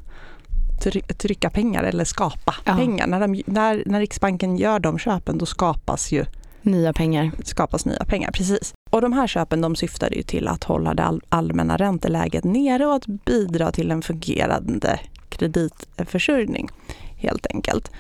trycka 1.19 1.51
pengar 1.51 1.85
eller 1.85 2.05
skapa 2.05 2.55
ja. 2.65 2.77
pengar. 2.77 3.07
När, 3.07 3.21
de, 3.21 3.43
när, 3.47 3.83
när 3.87 4.01
Riksbanken 4.01 4.57
gör 4.57 4.79
de 4.79 4.99
köpen 4.99 5.39
då 5.39 5.47
skapas 5.47 6.13
ju 6.13 6.25
nya 6.63 6.93
pengar. 6.93 7.31
Skapas 7.45 7.87
nya 7.87 8.05
pengar, 8.05 8.31
precis. 8.31 8.73
Och 8.91 9.01
de 9.01 9.13
här 9.13 9.27
köpen 9.27 9.61
de 9.61 9.77
syftade 9.77 10.17
ju 10.17 10.23
till 10.23 10.49
att 10.49 10.65
hålla 10.65 10.95
det 10.95 11.03
all, 11.03 11.23
allmänna 11.29 11.77
ränteläget 11.77 12.45
nere 12.45 12.87
och 12.87 12.95
att 12.95 13.07
bidra 13.07 13.73
till 13.73 13.91
en 13.91 14.03
fungerande 14.03 15.01
kreditförsörjning 15.37 16.69
helt 17.17 17.47
enkelt. 17.55 17.91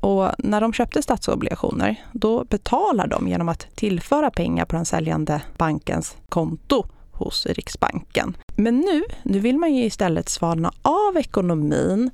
Och 0.00 0.30
när 0.38 0.60
de 0.60 0.72
köpte 0.72 1.02
statsobligationer, 1.02 1.96
då 2.12 2.44
betalar 2.44 3.06
de 3.06 3.28
genom 3.28 3.48
att 3.48 3.66
tillföra 3.74 4.30
pengar 4.30 4.64
på 4.64 4.76
den 4.76 4.84
säljande 4.84 5.42
bankens 5.56 6.16
konto 6.28 6.86
hos 7.12 7.46
Riksbanken. 7.46 8.36
Men 8.56 8.76
nu, 8.76 9.02
nu 9.22 9.38
vill 9.38 9.58
man 9.58 9.74
ju 9.74 9.84
istället 9.84 10.28
svalna 10.28 10.72
av 10.82 11.16
ekonomin, 11.16 12.10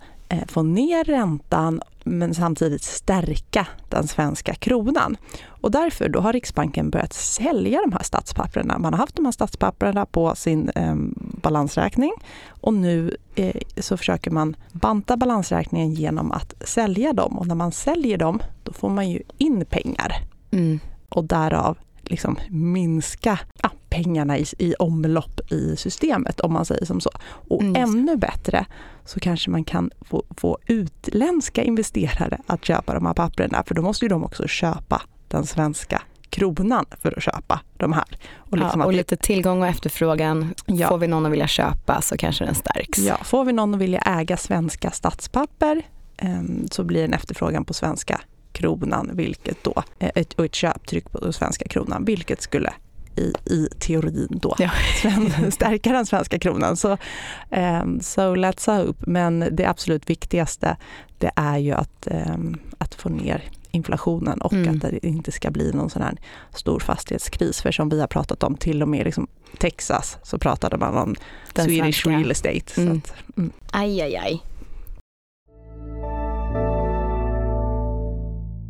få 0.49 0.63
ner 0.63 1.05
räntan 1.05 1.81
men 2.05 2.35
samtidigt 2.35 2.83
stärka 2.83 3.67
den 3.89 4.09
svenska 4.09 4.55
kronan. 4.55 5.17
Och 5.47 5.71
därför 5.71 6.09
då 6.09 6.21
har 6.21 6.33
Riksbanken 6.33 6.91
börjat 6.91 7.13
sälja 7.13 7.81
de 7.81 7.93
här 7.93 8.03
statspapperna. 8.03 8.79
Man 8.79 8.93
har 8.93 9.01
haft 9.01 9.17
de 9.17 9.25
här 9.25 9.33
statspapperna 9.33 10.07
på 10.07 10.35
sin 10.35 10.69
eh, 10.69 10.95
balansräkning 11.43 12.13
och 12.49 12.75
nu 12.75 13.17
eh, 13.35 13.61
så 13.77 13.97
försöker 13.97 14.31
man 14.31 14.57
banta 14.73 15.17
balansräkningen 15.17 15.95
genom 15.95 16.33
att 16.33 16.55
sälja 16.61 17.13
dem. 17.13 17.39
Och 17.39 17.47
när 17.47 17.55
man 17.55 17.73
säljer 17.73 18.19
dem, 18.19 18.41
då 18.63 18.73
får 18.73 18.89
man 18.89 19.11
ju 19.11 19.23
in 19.39 19.65
pengar. 19.65 20.13
Mm. 20.51 20.81
Och 21.09 21.25
därav 21.25 21.79
liksom 22.03 22.39
minska 22.51 23.39
ja, 23.63 23.71
pengarna 23.95 24.39
i, 24.39 24.45
i 24.59 24.75
omlopp 24.75 25.41
i 25.53 25.77
systemet 25.77 26.41
om 26.41 26.53
man 26.53 26.65
säger 26.65 26.85
som 26.85 27.01
så. 27.01 27.11
Och 27.49 27.63
mm. 27.63 27.83
ännu 27.83 28.17
bättre 28.17 28.67
så 29.05 29.21
kanske 29.21 29.51
man 29.51 29.65
kan 29.65 29.91
få, 30.01 30.25
få 30.37 30.59
utländska 30.67 31.63
investerare 31.63 32.39
att 32.47 32.65
köpa 32.65 32.95
de 32.95 33.07
här 33.07 33.15
papperna 33.15 33.63
för 33.67 33.75
då 33.75 33.83
måste 33.83 34.05
ju 34.05 34.09
de 34.09 34.25
också 34.25 34.47
köpa 34.47 35.03
den 35.29 35.47
svenska 35.47 36.03
kronan 36.31 36.85
för 37.01 37.15
att 37.17 37.23
köpa 37.23 37.61
de 37.77 37.93
här. 37.93 38.19
Och, 38.37 38.59
liksom 38.59 38.81
ja, 38.81 38.87
och 38.87 38.93
lite 38.93 39.17
tillgång 39.17 39.63
och 39.63 39.69
efterfrågan. 39.69 40.55
Ja. 40.67 40.89
Får 40.89 40.99
vi 40.99 41.07
någon 41.07 41.27
att 41.27 41.33
vilja 41.33 41.47
köpa 41.47 42.01
så 42.03 42.17
kanske 42.17 42.45
den 42.45 42.55
stärks. 42.55 42.99
Ja, 42.99 43.17
får 43.25 43.45
vi 43.45 43.53
någon 43.53 43.75
att 43.75 43.81
vilja 43.81 43.99
äga 43.99 44.37
svenska 44.37 44.91
statspapper 44.91 45.83
ehm, 46.17 46.69
så 46.71 46.85
blir 46.85 47.05
en 47.05 47.13
efterfrågan 47.13 47.65
på 47.65 47.75
svenska 47.75 48.21
kronan, 48.53 49.11
vilket 49.13 49.65
då, 49.65 49.83
eh, 49.99 50.11
ett, 50.15 50.33
och 50.33 50.45
ett 50.45 50.55
köptryck 50.55 51.13
på 51.13 51.33
svenska 51.33 51.69
kronan, 51.69 52.05
vilket 52.05 52.43
skulle 52.43 52.73
i, 53.17 53.33
i 53.55 53.69
teorin 53.79 54.29
då 54.43 54.57
ja. 54.59 54.71
stärka 55.51 55.93
den 55.93 56.07
svenska 56.07 56.39
kronan. 56.39 56.77
Så 56.77 56.93
um, 57.51 58.01
so 58.01 58.35
let's 58.35 58.77
hope. 58.77 59.05
Men 59.11 59.49
det 59.53 59.67
absolut 59.67 60.11
viktigaste 60.11 60.77
det 61.19 61.31
är 61.37 61.59
ju 61.59 61.73
att, 61.73 62.09
um, 62.11 62.59
att 62.79 62.95
få 62.95 63.09
ner 63.09 63.43
inflationen 63.71 64.41
och 64.41 64.53
mm. 64.53 64.75
att 64.75 64.81
det 64.81 65.07
inte 65.07 65.33
ska 65.33 65.51
bli 65.51 65.73
någon 65.73 65.91
sån 65.91 66.03
här 66.03 66.17
stor 66.55 66.81
fastighetskris. 66.81 67.63
För 67.63 67.73
som 67.73 67.89
vi 67.89 68.01
har 68.01 68.07
pratat 68.07 68.43
om, 68.43 68.57
till 68.57 68.83
och 68.83 68.89
med 68.89 69.05
liksom 69.05 69.27
Texas 69.59 70.19
så 70.23 70.39
pratade 70.39 70.77
man 70.77 70.97
om 70.97 71.15
Den 71.53 71.65
Swedish 71.65 72.03
svenska. 72.03 72.11
real 72.11 72.31
estate. 72.31 72.81
Mm. 72.81 73.03
Så 73.03 73.13
att, 73.13 73.37
mm. 73.37 73.53
Aj, 73.71 74.03
aj, 74.03 74.17
aj. 74.17 74.43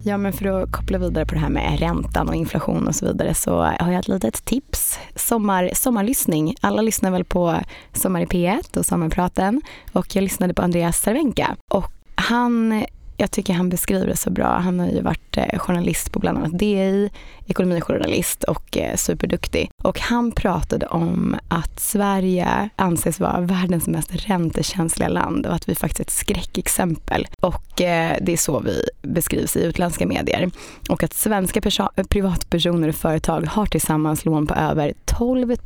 Ja, 0.07 0.17
men 0.17 0.33
för 0.33 0.47
att 0.47 0.73
koppla 0.73 0.99
vidare 0.99 1.27
på 1.27 1.35
det 1.35 1.41
här 1.41 1.49
med 1.49 1.79
räntan 1.81 2.29
och 2.29 2.35
inflation 2.35 2.89
och 2.89 2.95
så 2.95 3.07
vidare 3.07 3.35
så 3.35 3.57
har 3.63 3.93
jag 3.93 4.01
ett 4.01 4.09
litet 4.09 4.45
tips. 4.45 4.99
Sommar, 5.17 5.71
sommarlyssning. 5.75 6.55
Alla 6.61 6.83
lyssnar 6.83 7.11
väl 7.11 7.25
på 7.25 7.57
Sommar 7.93 8.21
i 8.21 8.27
P1 8.27 8.79
och 8.79 8.87
Sommarpraten 8.87 9.63
och 9.93 10.17
jag 10.17 10.23
lyssnade 10.23 10.55
på 10.55 10.63
Andreas 10.63 10.97
Cervenka 10.99 11.57
och 11.71 11.93
han 12.15 12.85
jag 13.17 13.31
tycker 13.31 13.53
han 13.53 13.69
beskriver 13.69 14.07
det 14.07 14.17
så 14.17 14.31
bra. 14.31 14.47
Han 14.47 14.81
har 14.81 14.87
ju 14.87 15.01
varit 15.01 15.37
eh, 15.37 15.59
journalist 15.59 16.13
på 16.13 16.19
bland 16.19 16.39
annat 16.39 16.59
DI, 16.59 17.11
ekonomijournalist 17.47 18.45
och 18.45 18.79
eh, 18.79 18.97
superduktig. 18.97 19.71
Och 19.83 20.01
han 20.01 20.33
pratade 20.33 20.87
om 20.87 21.37
att 21.49 21.81
Sverige 21.81 22.69
anses 22.77 23.21
vara 23.21 23.41
världens 23.41 23.87
mest 23.87 24.11
räntekänsliga 24.29 25.09
land 25.09 25.47
och 25.47 25.55
att 25.55 25.69
vi 25.69 25.75
faktiskt 25.75 26.01
är 26.01 26.05
ett 26.05 26.11
skräckexempel. 26.11 27.27
Och 27.41 27.81
eh, 27.81 28.17
det 28.21 28.33
är 28.33 28.37
så 28.37 28.61
vi 28.61 28.89
beskrivs 29.03 29.57
i 29.57 29.65
utländska 29.65 30.07
medier. 30.07 30.51
Och 30.89 31.03
att 31.03 31.15
svenska 31.15 31.61
privatpersoner 32.09 32.89
och 32.89 32.95
företag 32.95 33.47
har 33.47 33.67
tillsammans 33.67 34.25
lån 34.25 34.47
på 34.47 34.55
över 34.55 34.93
12 35.05 35.57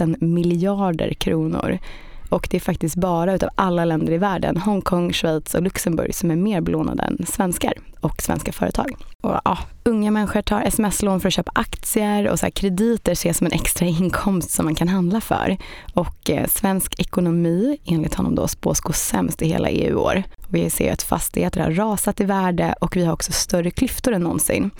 000 0.00 0.16
miljarder 0.20 1.14
kronor. 1.14 1.78
Och 2.28 2.48
det 2.50 2.56
är 2.56 2.60
faktiskt 2.60 2.96
bara 2.96 3.34
utav 3.34 3.50
alla 3.54 3.84
länder 3.84 4.12
i 4.12 4.18
världen, 4.18 4.56
Hongkong, 4.56 5.12
Schweiz 5.12 5.54
och 5.54 5.62
Luxemburg, 5.62 6.14
som 6.14 6.30
är 6.30 6.36
mer 6.36 6.60
belånade 6.60 7.02
än 7.02 7.26
svenskar 7.26 7.72
och 8.00 8.22
svenska 8.22 8.52
företag. 8.52 8.92
Och, 9.22 9.40
ja, 9.44 9.58
unga 9.86 10.10
människor 10.10 10.42
tar 10.42 10.62
sms-lån 10.62 11.20
för 11.20 11.28
att 11.28 11.34
köpa 11.34 11.52
aktier 11.54 12.28
och 12.28 12.38
så 12.38 12.50
krediter 12.50 13.12
ses 13.12 13.38
som 13.38 13.46
en 13.46 13.52
extra 13.52 13.86
inkomst 13.86 14.50
som 14.50 14.64
man 14.64 14.74
kan 14.74 14.88
handla 14.88 15.20
för. 15.20 15.56
Och 15.94 16.30
eh, 16.30 16.46
svensk 16.46 17.00
ekonomi, 17.00 17.78
enligt 17.84 18.14
honom 18.14 18.34
då, 18.34 18.48
spås 18.48 18.80
gå 18.80 18.92
sämst 18.92 19.42
i 19.42 19.48
hela 19.48 19.68
EU 19.70 19.98
år. 19.98 20.22
Vi 20.48 20.70
ser 20.70 20.92
att 20.92 21.02
fastigheter 21.02 21.60
har 21.60 21.70
rasat 21.70 22.20
i 22.20 22.24
värde 22.24 22.74
och 22.80 22.96
vi 22.96 23.04
har 23.04 23.12
också 23.12 23.32
större 23.32 23.70
klyftor 23.70 24.12
än 24.12 24.22
någonsin. 24.22 24.70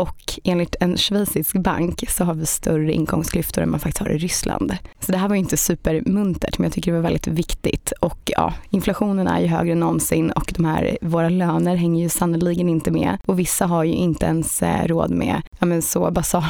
Och 0.00 0.40
enligt 0.44 0.76
en 0.80 0.96
schweizisk 0.96 1.56
bank 1.56 2.10
så 2.10 2.24
har 2.24 2.34
vi 2.34 2.46
större 2.46 2.92
inkomstklyftor 2.92 3.62
än 3.62 3.70
man 3.70 3.80
faktiskt 3.80 3.98
har 3.98 4.10
i 4.10 4.18
Ryssland. 4.18 4.76
Så 5.00 5.12
det 5.12 5.18
här 5.18 5.28
var 5.28 5.36
inte 5.36 5.56
supermuntert 5.56 6.58
men 6.58 6.64
jag 6.64 6.72
tycker 6.72 6.92
det 6.92 6.98
var 6.98 7.02
väldigt 7.02 7.26
viktigt. 7.26 7.92
Och 8.00 8.18
ja, 8.36 8.54
inflationen 8.70 9.26
är 9.26 9.40
ju 9.40 9.46
högre 9.46 9.72
än 9.72 9.80
någonsin 9.80 10.30
och 10.30 10.52
de 10.56 10.64
här, 10.64 10.98
våra 11.00 11.28
löner 11.28 11.76
hänger 11.76 12.02
ju 12.02 12.08
sannoliken 12.08 12.68
inte 12.68 12.90
med. 12.90 13.18
Och 13.26 13.38
vissa 13.38 13.66
har 13.66 13.84
ju 13.84 13.92
inte 13.92 14.26
ens 14.26 14.39
ens 14.40 14.62
eh, 14.62 14.86
råd 14.86 15.10
med 15.10 15.42
ja, 15.58 15.66
men 15.66 15.82
så 15.82 16.10
basala 16.10 16.46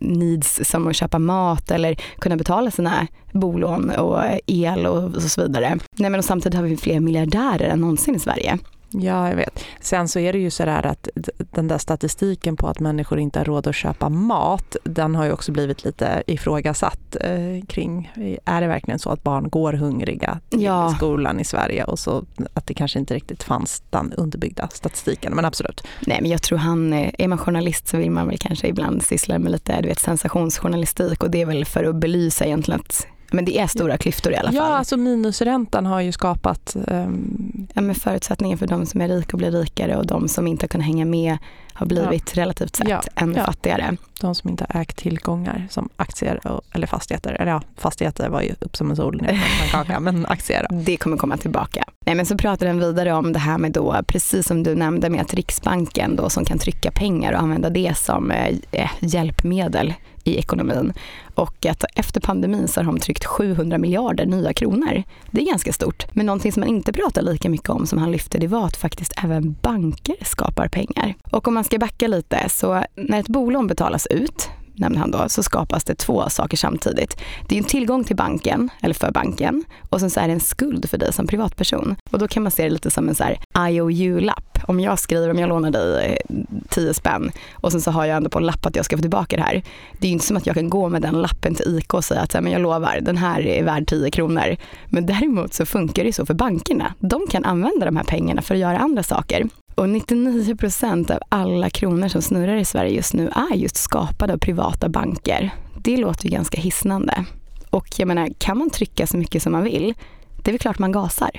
needs 0.00 0.60
som 0.64 0.86
att 0.86 0.96
köpa 0.96 1.18
mat 1.18 1.70
eller 1.70 1.96
kunna 2.18 2.36
betala 2.36 2.70
sina 2.70 3.06
bolån 3.32 3.90
och 3.90 4.22
el 4.46 4.86
och 4.86 5.22
så 5.22 5.42
vidare. 5.42 5.78
Nej, 5.96 6.10
men 6.10 6.22
samtidigt 6.22 6.56
har 6.56 6.64
vi 6.64 6.76
fler 6.76 7.00
miljardärer 7.00 7.68
än 7.68 7.80
någonsin 7.80 8.14
i 8.14 8.18
Sverige. 8.18 8.58
Ja, 8.90 9.28
jag 9.28 9.36
vet. 9.36 9.64
Sen 9.80 10.08
så 10.08 10.18
är 10.18 10.32
det 10.32 10.38
ju 10.38 10.50
så 10.50 10.64
där 10.64 10.86
att 10.86 11.08
den 11.36 11.68
där 11.68 11.78
statistiken 11.78 12.56
på 12.56 12.68
att 12.68 12.80
människor 12.80 13.18
inte 13.18 13.38
har 13.38 13.44
råd 13.44 13.66
att 13.66 13.74
köpa 13.74 14.08
mat, 14.08 14.76
den 14.84 15.14
har 15.14 15.24
ju 15.24 15.32
också 15.32 15.52
blivit 15.52 15.84
lite 15.84 16.22
ifrågasatt 16.26 17.16
eh, 17.20 17.66
kring, 17.68 18.12
är 18.44 18.60
det 18.60 18.66
verkligen 18.66 18.98
så 18.98 19.10
att 19.10 19.22
barn 19.22 19.48
går 19.48 19.72
hungriga 19.72 20.40
till 20.48 20.62
ja. 20.62 20.94
skolan 20.96 21.40
i 21.40 21.44
Sverige 21.44 21.84
och 21.84 21.98
så 21.98 22.24
att 22.54 22.66
det 22.66 22.74
kanske 22.74 22.98
inte 22.98 23.14
riktigt 23.14 23.42
fanns 23.42 23.82
den 23.90 24.12
underbyggda 24.12 24.68
statistiken, 24.68 25.34
men 25.34 25.44
absolut. 25.44 25.86
Nej, 26.06 26.18
men 26.22 26.30
jag 26.30 26.42
tror 26.42 26.58
han, 26.58 26.92
eh, 26.92 27.10
är 27.18 27.28
man 27.28 27.38
journalist 27.38 27.88
så 27.88 27.96
vill 27.96 28.10
man 28.10 28.26
väl 28.26 28.38
kanske 28.38 28.68
ibland 28.68 29.02
syssla 29.02 29.38
med 29.38 29.52
lite 29.52 29.80
du 29.80 29.88
vet, 29.88 30.00
sensationsjournalistik 30.00 31.22
och 31.22 31.30
det 31.30 31.42
är 31.42 31.46
väl 31.46 31.64
för 31.64 31.84
att 31.84 31.96
belysa 31.96 32.44
egentligen 32.44 32.80
att 32.80 33.06
men 33.32 33.44
det 33.44 33.58
är 33.58 33.66
stora 33.66 33.98
klyftor 33.98 34.32
i 34.32 34.36
alla 34.36 34.48
fall. 34.48 34.56
Ja, 34.56 34.76
alltså 34.76 34.96
minusräntan 34.96 35.86
har 35.86 36.00
ju 36.00 36.12
skapat... 36.12 36.76
Um... 36.86 37.66
Ja, 37.74 37.80
men 37.80 37.94
förutsättningen 37.94 38.58
för 38.58 38.66
de 38.66 38.86
som 38.86 39.00
är 39.00 39.08
rika 39.08 39.28
att 39.32 39.38
bli 39.38 39.50
rikare 39.50 39.96
och 39.96 40.06
de 40.06 40.28
som 40.28 40.46
inte 40.46 40.62
har 40.62 40.68
kunnat 40.68 40.86
hänga 40.86 41.04
med 41.04 41.38
har 41.72 41.86
blivit 41.86 42.32
ja. 42.34 42.42
relativt 42.42 42.76
sett 42.76 42.88
ja. 42.88 43.02
ännu 43.14 43.38
ja. 43.38 43.44
fattigare. 43.44 43.96
De 44.20 44.34
som 44.34 44.50
inte 44.50 44.66
har 44.68 44.80
ägt 44.80 44.96
tillgångar 44.96 45.66
som 45.70 45.88
aktier 45.96 46.46
och, 46.46 46.60
eller 46.72 46.86
fastigheter. 46.86 47.32
Eller 47.32 47.52
ja, 47.52 47.62
fastigheter 47.76 48.28
var 48.28 48.42
ju 48.42 48.54
upp 48.60 48.76
som 48.76 48.90
en 48.90 48.96
sol 48.96 49.26
kaka, 49.70 50.00
men 50.00 50.26
aktier 50.26 50.66
då. 50.70 50.76
Det 50.76 50.96
kommer 50.96 51.16
komma 51.16 51.36
tillbaka. 51.36 51.84
Nej, 52.06 52.14
men 52.14 52.26
så 52.26 52.36
pratade 52.36 52.70
den 52.70 52.78
vidare 52.78 53.12
om 53.12 53.32
det 53.32 53.38
här 53.38 53.58
med 53.58 53.72
då, 53.72 53.96
precis 54.06 54.46
som 54.46 54.62
du 54.62 54.74
nämnde 54.74 55.10
med 55.10 55.20
att 55.20 55.34
Riksbanken 55.34 56.16
då 56.16 56.30
som 56.30 56.44
kan 56.44 56.58
trycka 56.58 56.90
pengar 56.90 57.32
och 57.32 57.40
använda 57.40 57.70
det 57.70 57.98
som 57.98 58.30
eh, 58.30 58.54
eh 58.72 58.90
hjälpmedel 59.00 59.94
i 60.26 60.38
ekonomin. 60.38 60.92
Och 61.34 61.66
att 61.66 61.84
efter 61.94 62.20
pandemin 62.20 62.68
så 62.68 62.80
har 62.80 62.84
de 62.84 63.00
tryckt 63.00 63.24
700 63.24 63.78
miljarder 63.78 64.26
nya 64.26 64.52
kronor. 64.52 65.02
Det 65.30 65.40
är 65.40 65.46
ganska 65.46 65.72
stort. 65.72 66.06
Men 66.12 66.26
någonting 66.26 66.52
som 66.52 66.60
man 66.60 66.68
inte 66.68 66.92
pratar 66.92 67.22
lika 67.22 67.50
mycket 67.50 67.68
om 67.68 67.86
som 67.86 67.98
han 67.98 68.12
lyfte, 68.12 68.38
det 68.38 68.46
var 68.46 68.66
att 68.66 68.76
faktiskt 68.76 69.12
även 69.24 69.56
banker 69.62 70.16
skapar 70.22 70.68
pengar. 70.68 71.14
Och 71.30 71.48
om 71.48 71.54
man 71.54 71.64
ska 71.64 71.78
backa 71.78 72.08
lite, 72.08 72.48
så 72.48 72.84
när 72.94 73.20
ett 73.20 73.28
bolån 73.28 73.66
betalas 73.66 74.06
ut, 74.06 74.50
nämnde 74.74 74.98
han 74.98 75.10
då, 75.10 75.28
så 75.28 75.42
skapas 75.42 75.84
det 75.84 75.94
två 75.94 76.28
saker 76.28 76.56
samtidigt. 76.56 77.16
Det 77.48 77.54
är 77.54 77.58
en 77.58 77.64
tillgång 77.64 78.04
till 78.04 78.16
banken, 78.16 78.70
eller 78.82 78.94
för 78.94 79.10
banken, 79.10 79.64
och 79.90 80.00
sen 80.00 80.10
så 80.10 80.20
är 80.20 80.26
det 80.26 80.32
en 80.32 80.40
skuld 80.40 80.90
för 80.90 80.98
dig 80.98 81.12
som 81.12 81.26
privatperson. 81.26 81.96
Och 82.10 82.18
då 82.18 82.28
kan 82.28 82.42
man 82.42 82.52
se 82.52 82.62
det 82.62 82.70
lite 82.70 82.90
som 82.90 83.08
en 83.08 83.14
så 83.14 83.24
här 83.24 83.68
IOU-lapp. 83.68 84.55
Om 84.66 84.80
jag 84.80 84.98
skriver, 84.98 85.30
om 85.30 85.38
jag 85.38 85.48
lånar 85.48 85.70
dig 85.70 86.18
eh, 86.28 86.36
10 86.68 86.94
spänn 86.94 87.32
och 87.54 87.72
sen 87.72 87.80
så 87.80 87.90
har 87.90 88.04
jag 88.04 88.16
ändå 88.16 88.30
på 88.30 88.38
en 88.38 88.46
lapp 88.46 88.66
att 88.66 88.76
jag 88.76 88.84
ska 88.84 88.96
få 88.96 89.00
tillbaka 89.00 89.36
det 89.36 89.42
här. 89.42 89.62
Det 89.98 90.06
är 90.06 90.08
ju 90.08 90.12
inte 90.12 90.26
som 90.26 90.36
att 90.36 90.46
jag 90.46 90.54
kan 90.54 90.70
gå 90.70 90.88
med 90.88 91.02
den 91.02 91.22
lappen 91.22 91.54
till 91.54 91.78
IK 91.78 91.94
och 91.94 92.04
säga 92.04 92.20
att 92.20 92.34
men 92.34 92.52
jag 92.52 92.60
lovar, 92.60 92.98
den 93.02 93.16
här 93.16 93.46
är 93.46 93.64
värd 93.64 93.88
10 93.88 94.10
kronor. 94.10 94.56
Men 94.86 95.06
däremot 95.06 95.54
så 95.54 95.66
funkar 95.66 96.04
det 96.04 96.12
så 96.12 96.26
för 96.26 96.34
bankerna. 96.34 96.94
De 96.98 97.26
kan 97.30 97.44
använda 97.44 97.86
de 97.86 97.96
här 97.96 98.04
pengarna 98.04 98.42
för 98.42 98.54
att 98.54 98.60
göra 98.60 98.78
andra 98.78 99.02
saker. 99.02 99.48
Och 99.74 99.88
99 99.88 100.56
procent 100.56 101.10
av 101.10 101.18
alla 101.28 101.70
kronor 101.70 102.08
som 102.08 102.22
snurrar 102.22 102.56
i 102.56 102.64
Sverige 102.64 102.90
just 102.90 103.14
nu 103.14 103.28
är 103.28 103.56
just 103.56 103.76
skapade 103.76 104.32
av 104.32 104.38
privata 104.38 104.88
banker. 104.88 105.50
Det 105.78 105.96
låter 105.96 106.24
ju 106.24 106.30
ganska 106.30 106.60
hisnande. 106.60 107.24
Och 107.70 107.86
jag 107.96 108.08
menar, 108.08 108.28
kan 108.38 108.58
man 108.58 108.70
trycka 108.70 109.06
så 109.06 109.16
mycket 109.16 109.42
som 109.42 109.52
man 109.52 109.64
vill, 109.64 109.94
det 110.42 110.50
är 110.50 110.52
väl 110.52 110.58
klart 110.58 110.78
man 110.78 110.92
gasar 110.92 111.30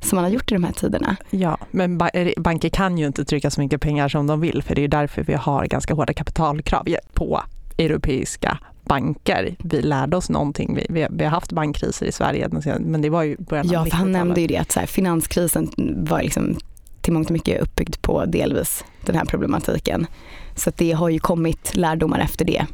som 0.00 0.16
man 0.16 0.24
har 0.24 0.30
gjort 0.30 0.52
i 0.52 0.54
de 0.54 0.64
här 0.64 0.72
tiderna. 0.72 1.16
Ja, 1.30 1.58
men 1.70 1.98
banker 2.36 2.68
kan 2.68 2.98
ju 2.98 3.06
inte 3.06 3.24
trycka 3.24 3.50
så 3.50 3.60
mycket 3.60 3.80
pengar 3.80 4.08
som 4.08 4.26
de 4.26 4.40
vill 4.40 4.62
för 4.62 4.74
det 4.74 4.84
är 4.84 4.88
därför 4.88 5.22
vi 5.22 5.34
har 5.34 5.66
ganska 5.66 5.94
hårda 5.94 6.12
kapitalkrav 6.12 6.86
på 7.14 7.42
europeiska 7.78 8.58
banker. 8.84 9.56
Vi 9.58 9.82
lärde 9.82 10.16
oss 10.16 10.30
någonting. 10.30 10.74
Vi, 10.74 10.86
vi, 10.88 11.06
vi 11.10 11.24
har 11.24 11.30
haft 11.30 11.52
bankkriser 11.52 12.06
i 12.06 12.12
Sverige, 12.12 12.48
men 12.80 13.02
det 13.02 13.10
var 13.10 13.22
ju 13.22 13.36
början 13.36 13.66
av 13.66 13.72
Ja, 13.72 13.84
för 13.84 13.96
han 13.96 14.12
nämnde 14.12 14.40
ju 14.40 14.46
det 14.46 14.56
att 14.56 14.74
här, 14.74 14.86
finanskrisen 14.86 15.70
var 15.96 16.22
liksom 16.22 16.56
till 17.00 17.12
mångt 17.12 17.26
och 17.26 17.32
mycket 17.32 17.62
uppbyggd 17.62 18.02
på 18.02 18.24
delvis 18.24 18.84
den 19.06 19.16
här 19.16 19.24
problematiken. 19.24 20.06
Så 20.56 20.72
det 20.76 20.92
har 20.92 21.08
ju 21.08 21.18
kommit 21.18 21.76
lärdomar 21.76 22.18
efter 22.18 22.44
det, 22.44 22.66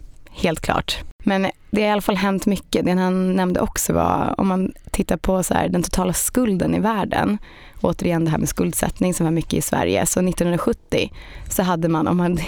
helt 0.43 0.61
klart. 0.61 0.99
Men 1.25 1.51
det 1.71 1.81
har 1.81 1.89
i 1.89 1.93
alla 1.93 2.01
fall 2.01 2.17
hänt 2.17 2.47
mycket. 2.47 2.85
Det 2.85 2.93
han 2.93 3.37
nämnde 3.37 3.61
också 3.61 3.93
var, 3.93 4.35
om 4.39 4.49
man 4.49 4.73
tittar 4.91 5.17
på 5.17 5.43
så 5.43 5.55
här, 5.55 5.69
den 5.69 5.83
totala 5.83 6.13
skulden 6.13 6.75
i 6.75 6.79
världen, 6.79 7.39
återigen 7.81 8.25
det 8.25 8.31
här 8.31 8.39
med 8.39 8.49
skuldsättning 8.49 9.15
som 9.15 9.27
var 9.27 9.31
mycket 9.31 9.55
i 9.55 9.63
Sverige, 9.63 10.07
så 10.07 10.21
1970 10.21 11.13
så 11.49 11.63
hade 11.63 11.89
man, 11.89 12.09
om 12.09 12.17
man 12.17 12.39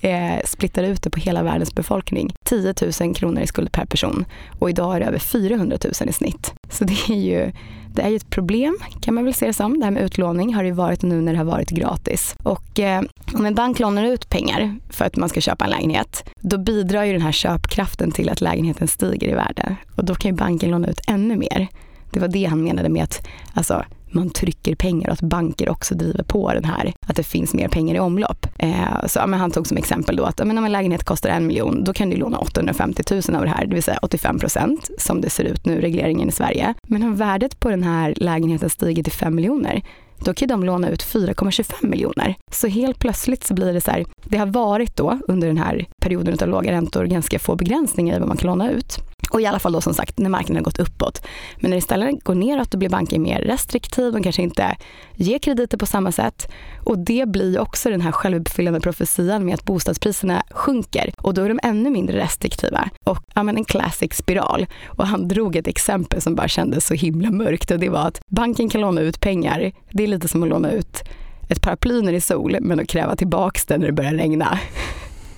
eh, 0.00 0.40
splittar 0.44 0.82
ut 0.82 1.02
det 1.02 1.10
på 1.10 1.20
hela 1.20 1.42
världens 1.42 1.74
befolkning, 1.74 2.32
10 2.44 2.74
000 3.00 3.14
kronor 3.14 3.42
i 3.42 3.46
skuld 3.46 3.72
per 3.72 3.86
person 3.86 4.24
och 4.58 4.70
idag 4.70 4.96
är 4.96 5.00
det 5.00 5.06
över 5.06 5.18
400 5.18 5.78
000 6.00 6.08
i 6.08 6.12
snitt. 6.12 6.54
Så 6.70 6.84
det 6.84 7.08
är 7.08 7.20
ju 7.20 7.52
det 7.98 8.02
är 8.02 8.08
ju 8.08 8.16
ett 8.16 8.30
problem 8.30 8.78
kan 9.00 9.14
man 9.14 9.24
väl 9.24 9.34
se 9.34 9.46
det 9.46 9.52
som. 9.52 9.78
Det 9.78 9.84
här 9.84 9.90
med 9.90 10.02
utlåning 10.02 10.54
har 10.54 10.62
det 10.62 10.68
ju 10.68 10.74
varit 10.74 11.02
nu 11.02 11.20
när 11.20 11.32
det 11.32 11.38
har 11.38 11.44
varit 11.44 11.70
gratis. 11.70 12.34
Och 12.42 12.80
eh, 12.80 13.02
om 13.34 13.46
en 13.46 13.54
bank 13.54 13.78
lånar 13.78 14.04
ut 14.04 14.28
pengar 14.28 14.76
för 14.90 15.04
att 15.04 15.16
man 15.16 15.28
ska 15.28 15.40
köpa 15.40 15.64
en 15.64 15.70
lägenhet, 15.70 16.30
då 16.40 16.58
bidrar 16.58 17.04
ju 17.04 17.12
den 17.12 17.22
här 17.22 17.32
köpkraften 17.32 18.12
till 18.12 18.28
att 18.28 18.40
lägenheten 18.40 18.88
stiger 18.88 19.28
i 19.28 19.34
värde. 19.34 19.76
Och 19.94 20.04
då 20.04 20.14
kan 20.14 20.30
ju 20.30 20.36
banken 20.36 20.70
låna 20.70 20.88
ut 20.88 21.00
ännu 21.08 21.36
mer. 21.36 21.68
Det 22.10 22.20
var 22.20 22.28
det 22.28 22.44
han 22.44 22.64
menade 22.64 22.88
med 22.88 23.02
att 23.02 23.26
alltså, 23.54 23.84
man 24.14 24.30
trycker 24.30 24.74
pengar 24.74 25.08
och 25.08 25.12
att 25.12 25.20
banker 25.20 25.68
också 25.68 25.94
driver 25.94 26.22
på 26.22 26.52
den 26.52 26.64
här, 26.64 26.92
att 27.06 27.16
det 27.16 27.22
finns 27.22 27.54
mer 27.54 27.68
pengar 27.68 27.94
i 27.94 28.00
omlopp. 28.00 28.46
Eh, 28.58 29.06
så, 29.06 29.26
men 29.26 29.40
han 29.40 29.50
tog 29.50 29.66
som 29.66 29.76
exempel 29.76 30.16
då 30.16 30.24
att 30.24 30.38
men 30.46 30.58
om 30.58 30.64
en 30.64 30.72
lägenhet 30.72 31.04
kostar 31.04 31.30
en 31.30 31.46
miljon, 31.46 31.84
då 31.84 31.92
kan 31.92 32.10
du 32.10 32.16
låna 32.16 32.38
850 32.38 33.02
000 33.10 33.36
av 33.36 33.42
det 33.42 33.50
här, 33.50 33.66
det 33.66 33.74
vill 33.74 33.82
säga 33.82 33.98
85 34.02 34.38
procent 34.38 34.90
som 34.98 35.20
det 35.20 35.30
ser 35.30 35.44
ut 35.44 35.66
nu, 35.66 35.80
regleringen 35.80 36.28
i 36.28 36.32
Sverige. 36.32 36.74
Men 36.82 37.02
om 37.02 37.16
värdet 37.16 37.60
på 37.60 37.70
den 37.70 37.82
här 37.82 38.14
lägenheten 38.16 38.70
stiger 38.70 39.02
till 39.02 39.12
5 39.12 39.34
miljoner, 39.34 39.82
då 40.24 40.34
kan 40.34 40.48
de 40.48 40.64
låna 40.64 40.90
ut 40.90 41.04
4,25 41.04 41.86
miljoner. 41.86 42.34
Så 42.52 42.66
helt 42.66 42.98
plötsligt 42.98 43.44
så 43.44 43.54
blir 43.54 43.72
det 43.72 43.80
så 43.80 43.90
här, 43.90 44.04
det 44.24 44.38
har 44.38 44.46
varit 44.46 44.96
då 44.96 45.18
under 45.28 45.48
den 45.48 45.58
här 45.58 45.86
perioden 46.02 46.38
av 46.40 46.48
låga 46.48 46.72
räntor 46.72 47.04
ganska 47.04 47.38
få 47.38 47.56
begränsningar 47.56 48.16
i 48.16 48.18
vad 48.18 48.28
man 48.28 48.36
kan 48.36 48.50
låna 48.50 48.70
ut. 48.70 48.98
Och 49.30 49.40
i 49.40 49.46
alla 49.46 49.58
fall 49.58 49.72
då 49.72 49.80
som 49.80 49.94
sagt 49.94 50.18
när 50.18 50.30
marknaden 50.30 50.56
har 50.56 50.64
gått 50.64 50.78
uppåt. 50.78 51.22
Men 51.56 51.70
när 51.70 51.76
det 51.76 51.78
istället 51.78 52.24
går 52.24 52.34
neråt 52.34 52.70
då 52.70 52.78
blir 52.78 52.88
banken 52.88 53.22
mer 53.22 53.40
restriktiv, 53.40 54.12
de 54.12 54.22
kanske 54.22 54.42
inte 54.42 54.76
ger 55.14 55.38
krediter 55.38 55.78
på 55.78 55.86
samma 55.86 56.12
sätt. 56.12 56.48
Och 56.84 56.98
det 56.98 57.28
blir 57.28 57.60
också 57.60 57.90
den 57.90 58.00
här 58.00 58.12
självuppfyllande 58.12 58.80
profetian 58.80 59.44
med 59.44 59.54
att 59.54 59.64
bostadspriserna 59.64 60.42
sjunker 60.50 61.12
och 61.16 61.34
då 61.34 61.42
är 61.42 61.48
de 61.48 61.60
ännu 61.62 61.90
mindre 61.90 62.18
restriktiva. 62.18 62.90
Och 63.04 63.18
ja, 63.34 63.42
men 63.42 63.56
en 63.56 63.64
classic 63.64 64.14
spiral. 64.14 64.66
Och 64.86 65.06
han 65.06 65.28
drog 65.28 65.56
ett 65.56 65.66
exempel 65.66 66.20
som 66.20 66.34
bara 66.34 66.48
kändes 66.48 66.86
så 66.86 66.94
himla 66.94 67.30
mörkt 67.30 67.70
och 67.70 67.78
det 67.78 67.88
var 67.88 68.06
att 68.06 68.20
banken 68.30 68.68
kan 68.68 68.80
låna 68.80 69.00
ut 69.00 69.20
pengar. 69.20 69.72
Det 69.90 70.06
är 70.08 70.10
lite 70.10 70.28
som 70.28 70.42
att 70.42 70.48
låna 70.48 70.72
ut 70.72 71.04
ett 71.48 71.62
paraply 71.62 72.02
när 72.02 72.12
det 72.12 72.18
är 72.18 72.20
sol 72.20 72.56
men 72.60 72.80
att 72.80 72.88
kräva 72.88 73.16
tillbaks 73.16 73.66
det 73.66 73.78
när 73.78 73.86
det 73.86 73.92
börjar 73.92 74.14
regna. 74.14 74.58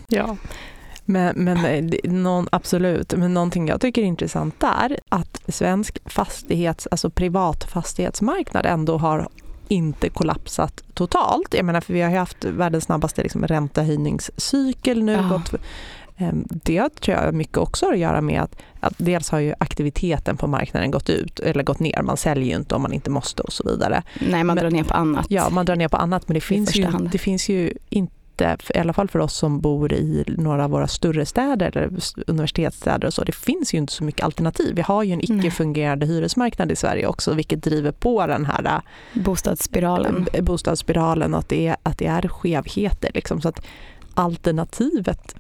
Ja. 0.09 0.37
Men, 1.05 1.35
men 1.37 1.65
eh, 1.65 2.11
någon, 2.11 2.49
absolut, 2.53 3.15
men 3.17 3.35
någonting 3.35 3.69
jag 3.69 3.81
tycker 3.81 4.03
är 4.03 4.07
intressant 4.07 4.63
är 4.63 4.99
att 5.09 5.43
svensk 5.49 5.99
fastighets, 6.05 6.89
alltså 6.91 7.11
privat 7.11 7.65
fastighetsmarknad 7.65 8.67
ändå 8.67 8.99
har 8.99 9.29
inte 9.69 10.09
kollapsat 10.09 10.83
totalt. 10.95 11.55
Jag 11.55 11.65
menar, 11.65 11.81
för 11.81 11.93
vi 11.93 12.01
har 12.01 12.11
ju 12.11 12.17
haft 12.17 12.45
världens 12.45 12.85
snabbaste 12.85 13.23
liksom, 13.23 13.47
räntehöjningscykel 13.47 15.03
nu. 15.05 15.13
Ja. 15.13 15.29
Gått, 15.29 15.55
det 16.49 17.01
tror 17.01 17.17
jag 17.17 17.35
mycket 17.35 17.59
också 17.59 17.87
har 17.87 17.93
att 17.93 17.99
göra 17.99 18.21
med 18.21 18.43
att, 18.43 18.57
att 18.81 18.95
dels 18.97 19.31
har 19.31 19.39
ju 19.39 19.55
aktiviteten 19.59 20.37
på 20.37 20.47
marknaden 20.47 20.91
gått 20.91 21.11
ut 21.11 21.41
eller 21.41 21.63
gått 21.63 21.81
ner. 21.81 22.03
Man 22.03 22.17
säljer 22.17 22.45
ju 22.45 22.57
inte 22.57 22.75
om 22.75 22.83
man 22.83 22.93
inte 22.93 23.11
måste 23.11 23.43
och 23.43 23.53
så 23.53 23.71
vidare. 23.71 24.03
Nej, 24.21 24.45
man 24.45 24.47
men, 24.47 24.57
drar 24.57 24.71
ner 24.71 24.85
på 24.85 24.95
annat. 24.95 25.27
Ja, 25.29 25.51
man 25.51 25.67
drar 25.67 25.77
ner 25.77 25.89
på 25.89 25.97
annat 25.97 26.29
men 26.29 26.35
det 26.35 26.41
finns, 26.41 26.77
ju, 26.77 26.87
det 27.13 27.19
finns 27.19 27.49
ju 27.49 27.73
inte 27.89 28.15
inte, 28.41 28.73
i 28.75 28.79
alla 28.79 28.93
fall 28.93 29.09
för 29.09 29.19
oss 29.19 29.35
som 29.35 29.61
bor 29.61 29.93
i 29.93 30.25
några 30.27 30.65
av 30.65 30.71
våra 30.71 30.89
större 30.89 31.27
städer 31.27 31.77
eller 31.77 31.91
universitetsstäder 32.27 33.07
och 33.07 33.15
så, 33.15 33.25
det 33.25 33.35
finns 33.35 33.75
ju 33.75 33.79
inte 33.79 33.93
så 33.93 34.05
mycket 34.05 34.25
alternativ. 34.25 34.75
Vi 34.75 34.83
har 34.83 35.03
ju 35.03 35.13
en 35.13 35.21
icke-fungerande 35.21 36.07
hyresmarknad 36.07 36.73
i 36.73 36.77
Sverige 36.77 37.07
också, 37.07 37.35
vilket 37.35 37.63
driver 37.63 37.93
på 37.93 38.27
den 38.27 38.45
här 38.45 38.65
äh, 38.65 39.23
bostadsspiralen, 39.23 40.27
bostadsspiralen 40.41 41.35
och 41.35 41.41
att 41.41 41.49
det 41.49 41.67
är, 41.67 41.77
att 41.83 41.99
det 41.99 42.07
är 42.07 42.29
skevheter. 42.29 43.11
Liksom. 43.15 43.41
Så 43.41 43.49
att 43.49 43.67
alternativet 44.21 45.35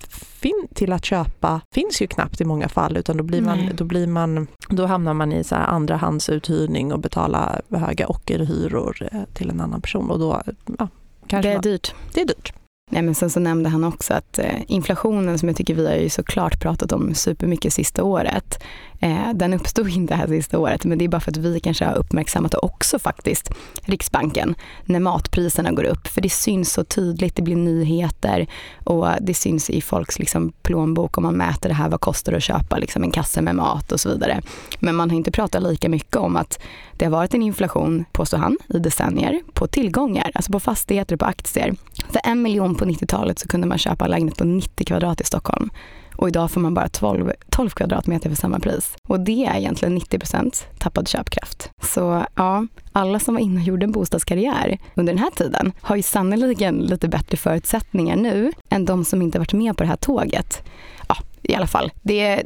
till 0.74 0.92
att 0.92 1.04
köpa 1.04 1.60
finns 1.74 2.02
ju 2.02 2.06
knappt 2.06 2.40
i 2.40 2.44
många 2.44 2.68
fall 2.68 2.96
utan 2.96 3.16
då, 3.16 3.24
blir 3.24 3.42
man, 3.42 3.70
då, 3.74 3.84
blir 3.84 4.06
man, 4.06 4.46
då 4.68 4.86
hamnar 4.86 5.14
man 5.14 5.32
i 5.32 5.44
så 5.44 5.54
här 5.54 5.66
andrahandsuthyrning 5.66 6.92
och 6.92 7.00
betalar 7.00 7.62
höga 7.70 8.06
ockerhyror 8.06 9.08
eh, 9.12 9.22
till 9.34 9.50
en 9.50 9.60
annan 9.60 9.80
person 9.80 10.10
och 10.10 10.18
då 10.18 10.42
ja, 10.78 10.88
kanske 11.26 11.48
Det 11.48 11.52
är 11.52 11.56
man, 11.56 11.62
dyrt. 11.62 11.94
Det 12.14 12.20
är 12.20 12.26
dyrt. 12.26 12.52
Nej, 12.92 13.02
men 13.02 13.14
sen 13.14 13.30
så 13.30 13.40
nämnde 13.40 13.68
han 13.68 13.84
också 13.84 14.14
att 14.14 14.38
eh, 14.38 14.54
inflationen 14.66 15.38
som 15.38 15.48
jag 15.48 15.56
tycker 15.56 15.74
vi 15.74 15.86
har 15.86 15.94
ju 15.94 16.08
såklart 16.08 16.60
pratat 16.60 16.92
om 16.92 17.14
supermycket 17.14 17.72
sista 17.72 18.04
året, 18.04 18.62
eh, 19.00 19.32
den 19.34 19.54
uppstod 19.54 19.88
inte 19.88 20.14
här 20.14 20.26
sista 20.26 20.58
året 20.58 20.84
men 20.84 20.98
det 20.98 21.04
är 21.04 21.08
bara 21.08 21.20
för 21.20 21.30
att 21.30 21.36
vi 21.36 21.60
kanske 21.60 21.84
har 21.84 21.94
uppmärksammat 21.94 22.54
också 22.54 22.98
faktiskt, 22.98 23.50
Riksbanken, 23.82 24.54
när 24.84 25.00
matpriserna 25.00 25.72
går 25.72 25.84
upp. 25.84 26.06
För 26.06 26.20
det 26.20 26.28
syns 26.28 26.72
så 26.72 26.84
tydligt, 26.84 27.36
det 27.36 27.42
blir 27.42 27.56
nyheter 27.56 28.46
och 28.84 29.08
det 29.20 29.34
syns 29.34 29.70
i 29.70 29.80
folks 29.80 30.18
liksom, 30.18 30.52
plånbok 30.62 31.18
om 31.18 31.22
man 31.22 31.34
mäter 31.34 31.68
det 31.68 31.74
här, 31.74 31.88
vad 31.88 32.00
kostar 32.00 32.32
det 32.32 32.38
att 32.38 32.44
köpa 32.44 32.78
liksom, 32.78 33.02
en 33.02 33.10
kasse 33.10 33.42
med 33.42 33.54
mat 33.54 33.92
och 33.92 34.00
så 34.00 34.08
vidare. 34.08 34.42
Men 34.78 34.96
man 34.96 35.10
har 35.10 35.16
inte 35.16 35.30
pratat 35.30 35.62
lika 35.62 35.88
mycket 35.88 36.16
om 36.16 36.36
att 36.36 36.58
det 37.00 37.04
har 37.04 37.12
varit 37.12 37.34
en 37.34 37.42
inflation, 37.42 38.04
påstår 38.12 38.38
han, 38.38 38.58
i 38.68 38.78
decennier 38.78 39.40
på 39.52 39.66
tillgångar, 39.66 40.30
alltså 40.34 40.52
på 40.52 40.60
fastigheter 40.60 41.14
och 41.14 41.20
på 41.20 41.26
aktier. 41.26 41.74
För 42.10 42.20
en 42.24 42.42
miljon 42.42 42.74
på 42.80 42.84
90-talet 42.84 43.38
så 43.38 43.48
kunde 43.48 43.66
man 43.66 43.78
köpa 43.78 44.04
en 44.04 44.10
lägenhet 44.10 44.36
på 44.36 44.44
90 44.44 44.84
kvadrat 44.84 45.20
i 45.20 45.24
Stockholm. 45.24 45.70
Och 46.16 46.28
idag 46.28 46.50
får 46.50 46.60
man 46.60 46.74
bara 46.74 46.88
12, 46.88 47.32
12 47.50 47.70
kvadratmeter 47.70 48.28
för 48.28 48.36
samma 48.36 48.58
pris. 48.58 48.96
Och 49.08 49.20
det 49.20 49.44
är 49.44 49.58
egentligen 49.58 49.94
90 49.94 50.18
procent 50.18 50.66
tappad 50.78 51.08
köpkraft. 51.08 51.70
Så 51.82 52.24
ja, 52.34 52.66
alla 52.92 53.18
som 53.18 53.34
var 53.34 53.40
inne 53.40 53.60
och 53.60 53.66
gjorde 53.66 53.84
en 53.84 53.92
bostadskarriär 53.92 54.78
under 54.94 55.12
den 55.12 55.22
här 55.22 55.30
tiden 55.30 55.72
har 55.80 55.96
ju 55.96 56.02
sannoliken 56.02 56.76
lite 56.78 57.08
bättre 57.08 57.36
förutsättningar 57.36 58.16
nu 58.16 58.52
än 58.70 58.84
de 58.84 59.04
som 59.04 59.22
inte 59.22 59.38
varit 59.38 59.52
med 59.52 59.76
på 59.76 59.82
det 59.82 59.88
här 59.88 59.96
tåget. 59.96 60.62
Ja, 61.08 61.16
i 61.42 61.54
alla 61.54 61.66
fall. 61.66 61.92
Det, 62.02 62.42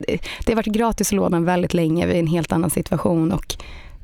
det 0.46 0.52
har 0.52 0.56
varit 0.56 0.66
gratis 0.66 1.08
att 1.08 1.16
låna 1.16 1.40
väldigt 1.40 1.74
länge, 1.74 2.06
vi 2.06 2.12
är 2.12 2.16
i 2.16 2.20
en 2.20 2.26
helt 2.26 2.52
annan 2.52 2.70
situation 2.70 3.32
och 3.32 3.56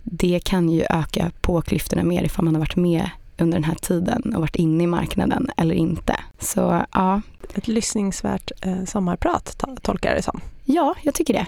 det 0.02 0.40
kan 0.44 0.68
ju 0.68 0.84
öka 0.90 1.30
på 1.40 1.62
klyftorna 1.62 2.02
mer 2.02 2.22
ifall 2.22 2.44
man 2.44 2.54
har 2.54 2.60
varit 2.60 2.76
med 2.76 3.10
under 3.40 3.58
den 3.58 3.64
här 3.64 3.74
tiden 3.74 4.32
och 4.34 4.40
varit 4.40 4.56
inne 4.56 4.84
i 4.84 4.86
marknaden 4.86 5.50
eller 5.56 5.74
inte. 5.74 6.16
Så 6.38 6.84
ja. 6.92 7.20
Ett 7.54 7.68
lyssningsvärt 7.68 8.50
eh, 8.62 8.84
sommarprat 8.84 9.64
tolkar 9.82 10.10
jag 10.10 10.18
det 10.18 10.22
som. 10.22 10.40
Ja, 10.64 10.94
jag 11.02 11.14
tycker 11.14 11.34
det. 11.34 11.46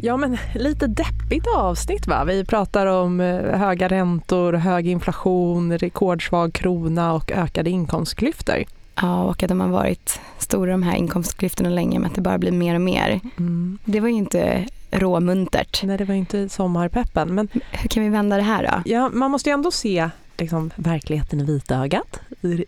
Ja, 0.00 0.16
men 0.16 0.38
lite 0.54 0.86
deppigt 0.86 1.46
avsnitt 1.56 2.06
va? 2.06 2.24
Vi 2.24 2.44
pratar 2.44 2.86
om 2.86 3.20
eh, 3.20 3.58
höga 3.58 3.88
räntor, 3.88 4.52
hög 4.52 4.88
inflation, 4.88 5.78
rekordsvag 5.78 6.52
krona 6.52 7.12
och 7.14 7.32
ökade 7.32 7.70
inkomstklyftor. 7.70 8.64
Ja, 8.94 9.24
och 9.24 9.42
att 9.42 9.48
de 9.48 9.60
har 9.60 9.68
varit 9.68 10.20
stora 10.38 10.70
de 10.70 10.82
här 10.82 10.96
inkomstklyftorna 10.96 11.70
länge 11.70 11.98
men 11.98 12.10
att 12.10 12.14
det 12.14 12.20
bara 12.20 12.38
blir 12.38 12.52
mer 12.52 12.74
och 12.74 12.80
mer. 12.80 13.20
Mm. 13.38 13.78
Det 13.84 14.00
var 14.00 14.08
ju 14.08 14.14
inte 14.14 14.66
råmuntert. 14.96 15.82
Nej, 15.82 15.98
det 15.98 16.04
var 16.04 16.14
inte 16.14 16.48
sommarpeppen. 16.48 17.34
Men 17.34 17.48
hur 17.70 17.88
kan 17.88 18.02
vi 18.02 18.08
vända 18.08 18.36
det 18.36 18.42
här 18.42 18.62
då? 18.62 18.90
Ja, 18.90 19.10
man 19.12 19.30
måste 19.30 19.50
ju 19.50 19.54
ändå 19.54 19.70
se 19.70 20.10
liksom, 20.38 20.70
verkligheten 20.76 21.40
i 21.40 21.44
vitögat. 21.44 22.20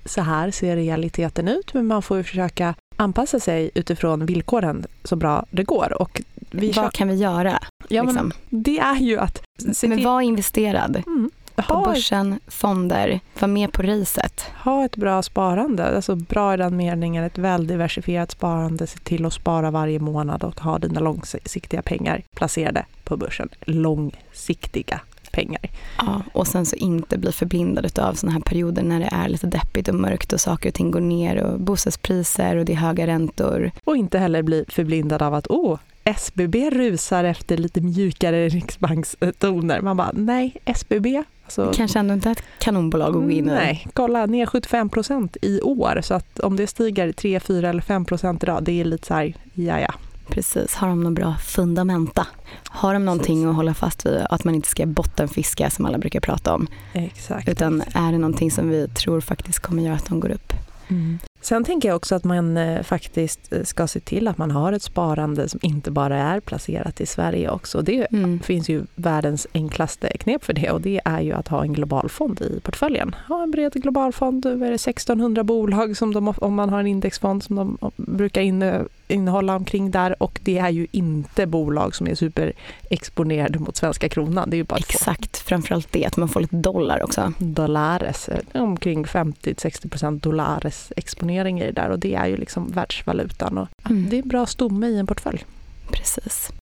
Så 0.05 0.21
här 0.21 0.51
ser 0.51 0.77
realiteten 0.77 1.49
ut, 1.49 1.75
men 1.75 1.87
man 1.87 2.03
får 2.03 2.17
ju 2.17 2.23
försöka 2.23 2.75
anpassa 2.97 3.41
sig 3.41 3.71
utifrån 3.75 4.27
villkoren 4.27 4.87
så 5.05 5.17
bra 5.17 5.45
det 5.51 5.63
går. 5.63 6.03
Och 6.03 6.23
vi 6.51 6.73
Vad 6.73 6.93
kan 6.93 7.09
vi 7.09 7.15
göra? 7.15 7.59
Ja, 7.89 8.03
liksom? 8.03 8.33
men 8.51 8.63
det 8.63 8.79
är 8.79 8.97
ju 8.97 9.19
att... 9.19 9.43
Men 9.83 10.05
var 10.05 10.21
investerad. 10.21 11.03
Mm 11.07 11.31
på 11.63 11.81
börsen, 11.81 12.41
fonder, 12.47 13.21
var 13.41 13.49
med 13.49 13.73
på 13.73 13.83
racet. 13.83 14.45
Ha 14.65 14.85
ett 14.85 14.97
bra 14.97 15.23
sparande, 15.23 15.97
alltså 15.97 16.15
bra 16.17 16.55
i 16.55 16.57
den 16.57 16.77
meningen, 16.77 17.25
ett 17.25 17.39
väldiversifierat 17.39 18.31
sparande, 18.31 18.87
se 18.87 18.99
till 18.99 19.27
att 19.27 19.33
spara 19.33 19.71
varje 19.71 19.99
månad 19.99 20.45
och 20.45 20.61
ha 20.61 20.79
dina 20.79 21.01
långsiktiga 21.01 21.83
pengar 21.83 22.23
placerade 22.37 22.85
på 23.05 23.17
börsen. 23.17 23.49
Långsiktiga 23.61 25.01
pengar. 25.31 25.61
Ja, 25.99 26.23
och 26.33 26.47
sen 26.47 26.67
så 26.67 26.77
inte 26.77 27.19
bli 27.19 27.33
förblindad 27.33 27.99
av 27.99 28.15
sådana 28.15 28.33
här 28.33 28.41
perioder 28.41 28.83
när 28.83 29.01
det 29.01 29.09
är 29.13 29.29
lite 29.29 29.47
deppigt 29.47 29.89
och 29.89 29.95
mörkt 29.95 30.33
och 30.33 30.41
saker 30.41 30.69
och 30.69 30.75
ting 30.75 30.91
går 30.91 31.01
ner 31.01 31.43
och 31.43 31.61
bostadspriser 31.61 32.57
och 32.57 32.65
det 32.65 32.73
är 32.73 32.77
höga 32.77 33.07
räntor. 33.07 33.71
Och 33.85 33.97
inte 33.97 34.19
heller 34.19 34.43
bli 34.43 34.65
förblindad 34.69 35.23
av 35.23 35.35
att 35.35 35.47
åh, 35.51 35.79
SBB 36.05 36.71
rusar 36.71 37.25
efter 37.25 37.57
lite 37.57 37.81
mjukare 37.81 38.49
riksbankstoner. 38.49 39.81
Man 39.81 39.97
bara, 39.97 40.11
nej, 40.15 40.57
SBB 40.65 41.25
Alltså, 41.49 41.73
Kanske 41.77 41.99
ändå 41.99 42.15
inte 42.15 42.31
ett 42.31 42.43
kanonbolag 42.59 43.09
att 43.09 43.23
gå 43.23 43.31
in 43.31 43.49
i. 43.49 43.51
Nej, 43.51 43.87
kolla 43.93 44.27
ner 44.27 44.47
75 44.47 44.89
procent 44.89 45.37
i 45.43 45.61
år. 45.61 46.01
Så 46.03 46.15
att 46.15 46.41
om 46.41 46.57
det 46.57 46.67
stiger 46.67 47.13
3, 47.13 47.41
4 47.41 47.69
eller 47.69 47.83
5 47.83 48.05
procent 48.05 48.43
idag, 48.43 48.63
det 48.63 48.81
är 48.81 48.85
lite 48.85 49.07
så 49.07 49.15
här, 49.15 49.35
ja 49.55 49.81
ja. 49.81 49.95
Precis, 50.29 50.75
har 50.75 50.89
de 50.89 51.03
några 51.03 51.15
bra 51.15 51.37
fundamenta? 51.37 52.27
Har 52.69 52.95
de 52.95 53.05
någonting 53.05 53.37
Precis. 53.37 53.49
att 53.49 53.57
hålla 53.57 53.75
fast 53.75 54.07
vid? 54.07 54.27
Att 54.31 54.45
man 54.45 54.55
inte 54.55 54.69
ska 54.69 54.87
bottenfiska 54.87 55.71
som 55.71 55.87
alla 55.87 55.99
brukar 55.99 56.21
prata 56.21 56.55
om. 56.55 56.67
Exakt. 56.93 57.49
Utan 57.49 57.83
är 57.95 58.13
det 58.13 58.19
någonting 58.19 58.51
som 58.51 58.69
vi 58.69 58.89
tror 58.89 59.21
faktiskt 59.21 59.59
kommer 59.59 59.83
göra 59.83 59.95
att 59.95 60.07
de 60.07 60.21
går 60.21 60.31
upp? 60.31 60.53
Mm. 60.89 61.19
Sen 61.41 61.65
tänker 61.65 61.89
jag 61.89 61.97
också 61.97 62.15
att 62.15 62.25
man 62.25 62.57
eh, 62.57 62.83
faktiskt 62.83 63.53
eh, 63.53 63.63
ska 63.63 63.87
se 63.87 64.01
till 64.01 64.29
att 64.29 64.39
man 64.39 64.51
har 64.51 64.73
ett 64.73 64.83
sparande 64.83 65.49
som 65.49 65.61
inte 65.63 65.91
bara 65.91 66.17
är 66.17 66.41
placerat 66.41 67.01
i 67.01 67.07
Sverige 67.07 67.51
också. 67.51 67.83
Det 67.83 68.07
mm. 68.13 68.41
finns 68.41 68.69
ju 68.69 68.83
världens 68.95 69.47
enklaste 69.55 70.09
knep 70.19 70.45
för 70.45 70.53
det 70.53 70.71
och 70.71 70.81
det 70.81 71.01
är 71.05 71.21
ju 71.21 71.33
att 71.33 71.49
ha 71.49 71.63
en 71.63 71.73
global 71.73 72.09
fond 72.09 72.41
i 72.41 72.61
portföljen. 72.61 73.17
Ha 73.29 73.43
en 73.43 73.51
bred 73.51 73.73
global 73.73 74.13
fond, 74.13 74.43
det 74.43 74.75
1600 74.75 75.45
bolag 75.45 75.97
som 75.97 76.15
de, 76.15 76.29
om 76.29 76.55
man 76.55 76.71
har 76.71 76.81
en 76.81 76.87
indexfond 76.87 77.43
som 77.43 77.57
de 77.57 77.93
brukar 77.97 78.41
in, 78.41 78.89
innehålla 79.09 79.57
omkring 79.57 79.91
där 79.91 80.23
och 80.23 80.41
det 80.43 80.59
är 80.59 80.71
ju 80.71 80.87
inte 80.91 81.47
bolag 81.47 81.95
som 81.95 82.09
är 82.09 82.15
superexponerade 82.15 83.59
mot 83.59 83.77
svenska 83.77 84.09
kronan. 84.09 84.51
Det 84.51 84.57
är 84.57 84.59
ju 84.59 84.65
bara 84.65 84.79
Exakt, 84.79 85.33
två. 85.33 85.49
framförallt 85.49 85.93
det 85.93 86.05
att 86.05 86.17
man 86.17 86.29
får 86.29 86.41
lite 86.41 86.57
dollar 86.57 87.03
också. 87.03 87.33
Dollares, 87.39 88.29
eh, 88.29 88.63
omkring 88.63 89.05
50-60% 89.05 90.21
dollares 90.21 90.93
exponering 90.97 91.61
i 91.61 91.67
det 91.67 91.73
där 91.73 91.91
och 91.91 91.99
det 91.99 92.15
är 92.15 92.27
ju 92.27 92.37
liksom 92.37 92.67
världsvalutan 92.67 93.59
och 93.59 93.69
mm. 93.91 94.09
det 94.11 94.19
är 94.19 94.23
en 94.23 94.29
bra 94.29 94.47
stomme 94.47 94.87
i 94.87 94.99
en 94.99 95.07
portfölj. 95.07 95.45
Precis. 95.91 96.53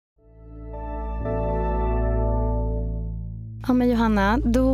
Ja 3.68 3.72
men 3.74 3.88
Johanna, 3.88 4.38
då 4.44 4.72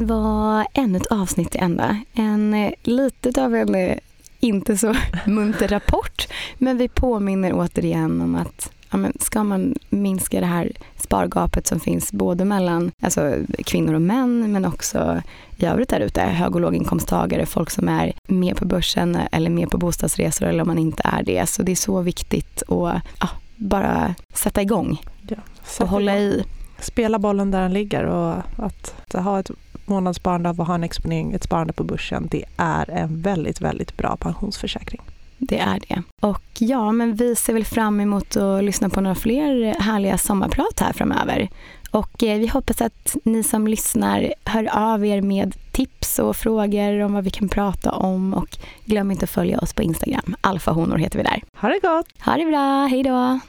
var 0.00 0.66
ännu 0.74 0.98
ett 0.98 1.06
avsnitt 1.06 1.50
till 1.50 1.60
ända. 1.60 2.00
En 2.12 2.54
eh, 2.54 2.72
lite 2.82 3.44
av 3.44 3.54
en 3.54 3.74
eh, 3.74 3.96
inte 4.40 4.76
så 4.76 4.94
munter 5.26 5.68
rapport, 5.68 6.28
men 6.58 6.78
vi 6.78 6.88
påminner 6.88 7.52
återigen 7.54 8.20
om 8.20 8.34
att 8.34 8.72
ja, 8.90 8.98
men 8.98 9.12
ska 9.20 9.44
man 9.44 9.74
minska 9.88 10.40
det 10.40 10.46
här 10.46 10.72
spargapet 10.96 11.66
som 11.66 11.80
finns 11.80 12.12
både 12.12 12.44
mellan 12.44 12.92
alltså, 13.02 13.34
kvinnor 13.64 13.94
och 13.94 14.02
män 14.02 14.52
men 14.52 14.64
också 14.64 15.22
i 15.56 15.64
övrigt 15.64 15.88
där 15.88 16.00
ute, 16.00 16.20
hög 16.20 16.54
och 16.54 16.60
låginkomsttagare, 16.60 17.46
folk 17.46 17.70
som 17.70 17.88
är 17.88 18.12
med 18.28 18.56
på 18.56 18.64
börsen 18.64 19.18
eller 19.32 19.50
med 19.50 19.70
på 19.70 19.78
bostadsresor 19.78 20.46
eller 20.46 20.62
om 20.62 20.68
man 20.68 20.78
inte 20.78 21.02
är 21.04 21.22
det. 21.22 21.48
Så 21.48 21.62
det 21.62 21.72
är 21.72 21.76
så 21.76 22.00
viktigt 22.00 22.62
att 22.62 23.02
ja, 23.20 23.28
bara 23.56 24.14
sätta 24.34 24.62
igång 24.62 25.02
ja, 25.28 25.36
och 25.80 25.88
hålla 25.88 26.18
i. 26.18 26.44
Spela 26.78 27.18
bollen 27.18 27.50
där 27.50 27.60
den 27.60 27.72
ligger 27.72 28.04
och 28.04 28.34
att 28.56 28.94
ha 29.12 29.40
ett 29.40 29.50
månadssparande 29.90 30.48
av 30.48 30.60
att 30.60 30.66
ha 30.66 30.74
en 30.74 30.84
exponering, 30.84 31.32
ett 31.32 31.44
sparande 31.44 31.72
på 31.72 31.84
börsen, 31.84 32.28
det 32.30 32.44
är 32.56 32.90
en 32.90 33.22
väldigt, 33.22 33.60
väldigt 33.60 33.96
bra 33.96 34.16
pensionsförsäkring. 34.16 35.00
Det 35.38 35.58
är 35.58 35.80
det. 35.88 36.02
Och 36.20 36.42
ja, 36.58 36.92
men 36.92 37.14
vi 37.14 37.36
ser 37.36 37.52
väl 37.52 37.64
fram 37.64 38.00
emot 38.00 38.36
att 38.36 38.64
lyssna 38.64 38.88
på 38.88 39.00
några 39.00 39.14
fler 39.14 39.74
härliga 39.80 40.18
sommarprat 40.18 40.80
här 40.80 40.92
framöver. 40.92 41.48
Och 41.90 42.22
eh, 42.22 42.38
vi 42.38 42.46
hoppas 42.46 42.80
att 42.80 43.16
ni 43.24 43.42
som 43.42 43.66
lyssnar 43.66 44.34
hör 44.44 44.68
av 44.72 45.06
er 45.06 45.22
med 45.22 45.54
tips 45.72 46.18
och 46.18 46.36
frågor 46.36 47.00
om 47.00 47.12
vad 47.12 47.24
vi 47.24 47.30
kan 47.30 47.48
prata 47.48 47.90
om. 47.90 48.34
Och 48.34 48.58
glöm 48.84 49.10
inte 49.10 49.24
att 49.24 49.30
följa 49.30 49.58
oss 49.58 49.72
på 49.72 49.82
Instagram. 49.82 50.36
Alfahonor 50.40 50.96
heter 50.96 51.18
vi 51.18 51.22
där. 51.22 51.42
Ha 51.56 51.68
det 51.68 51.80
gott! 51.82 52.06
Ha 52.24 52.36
det 52.36 52.46
bra, 52.46 52.86
hej 52.86 53.02
då! 53.02 53.40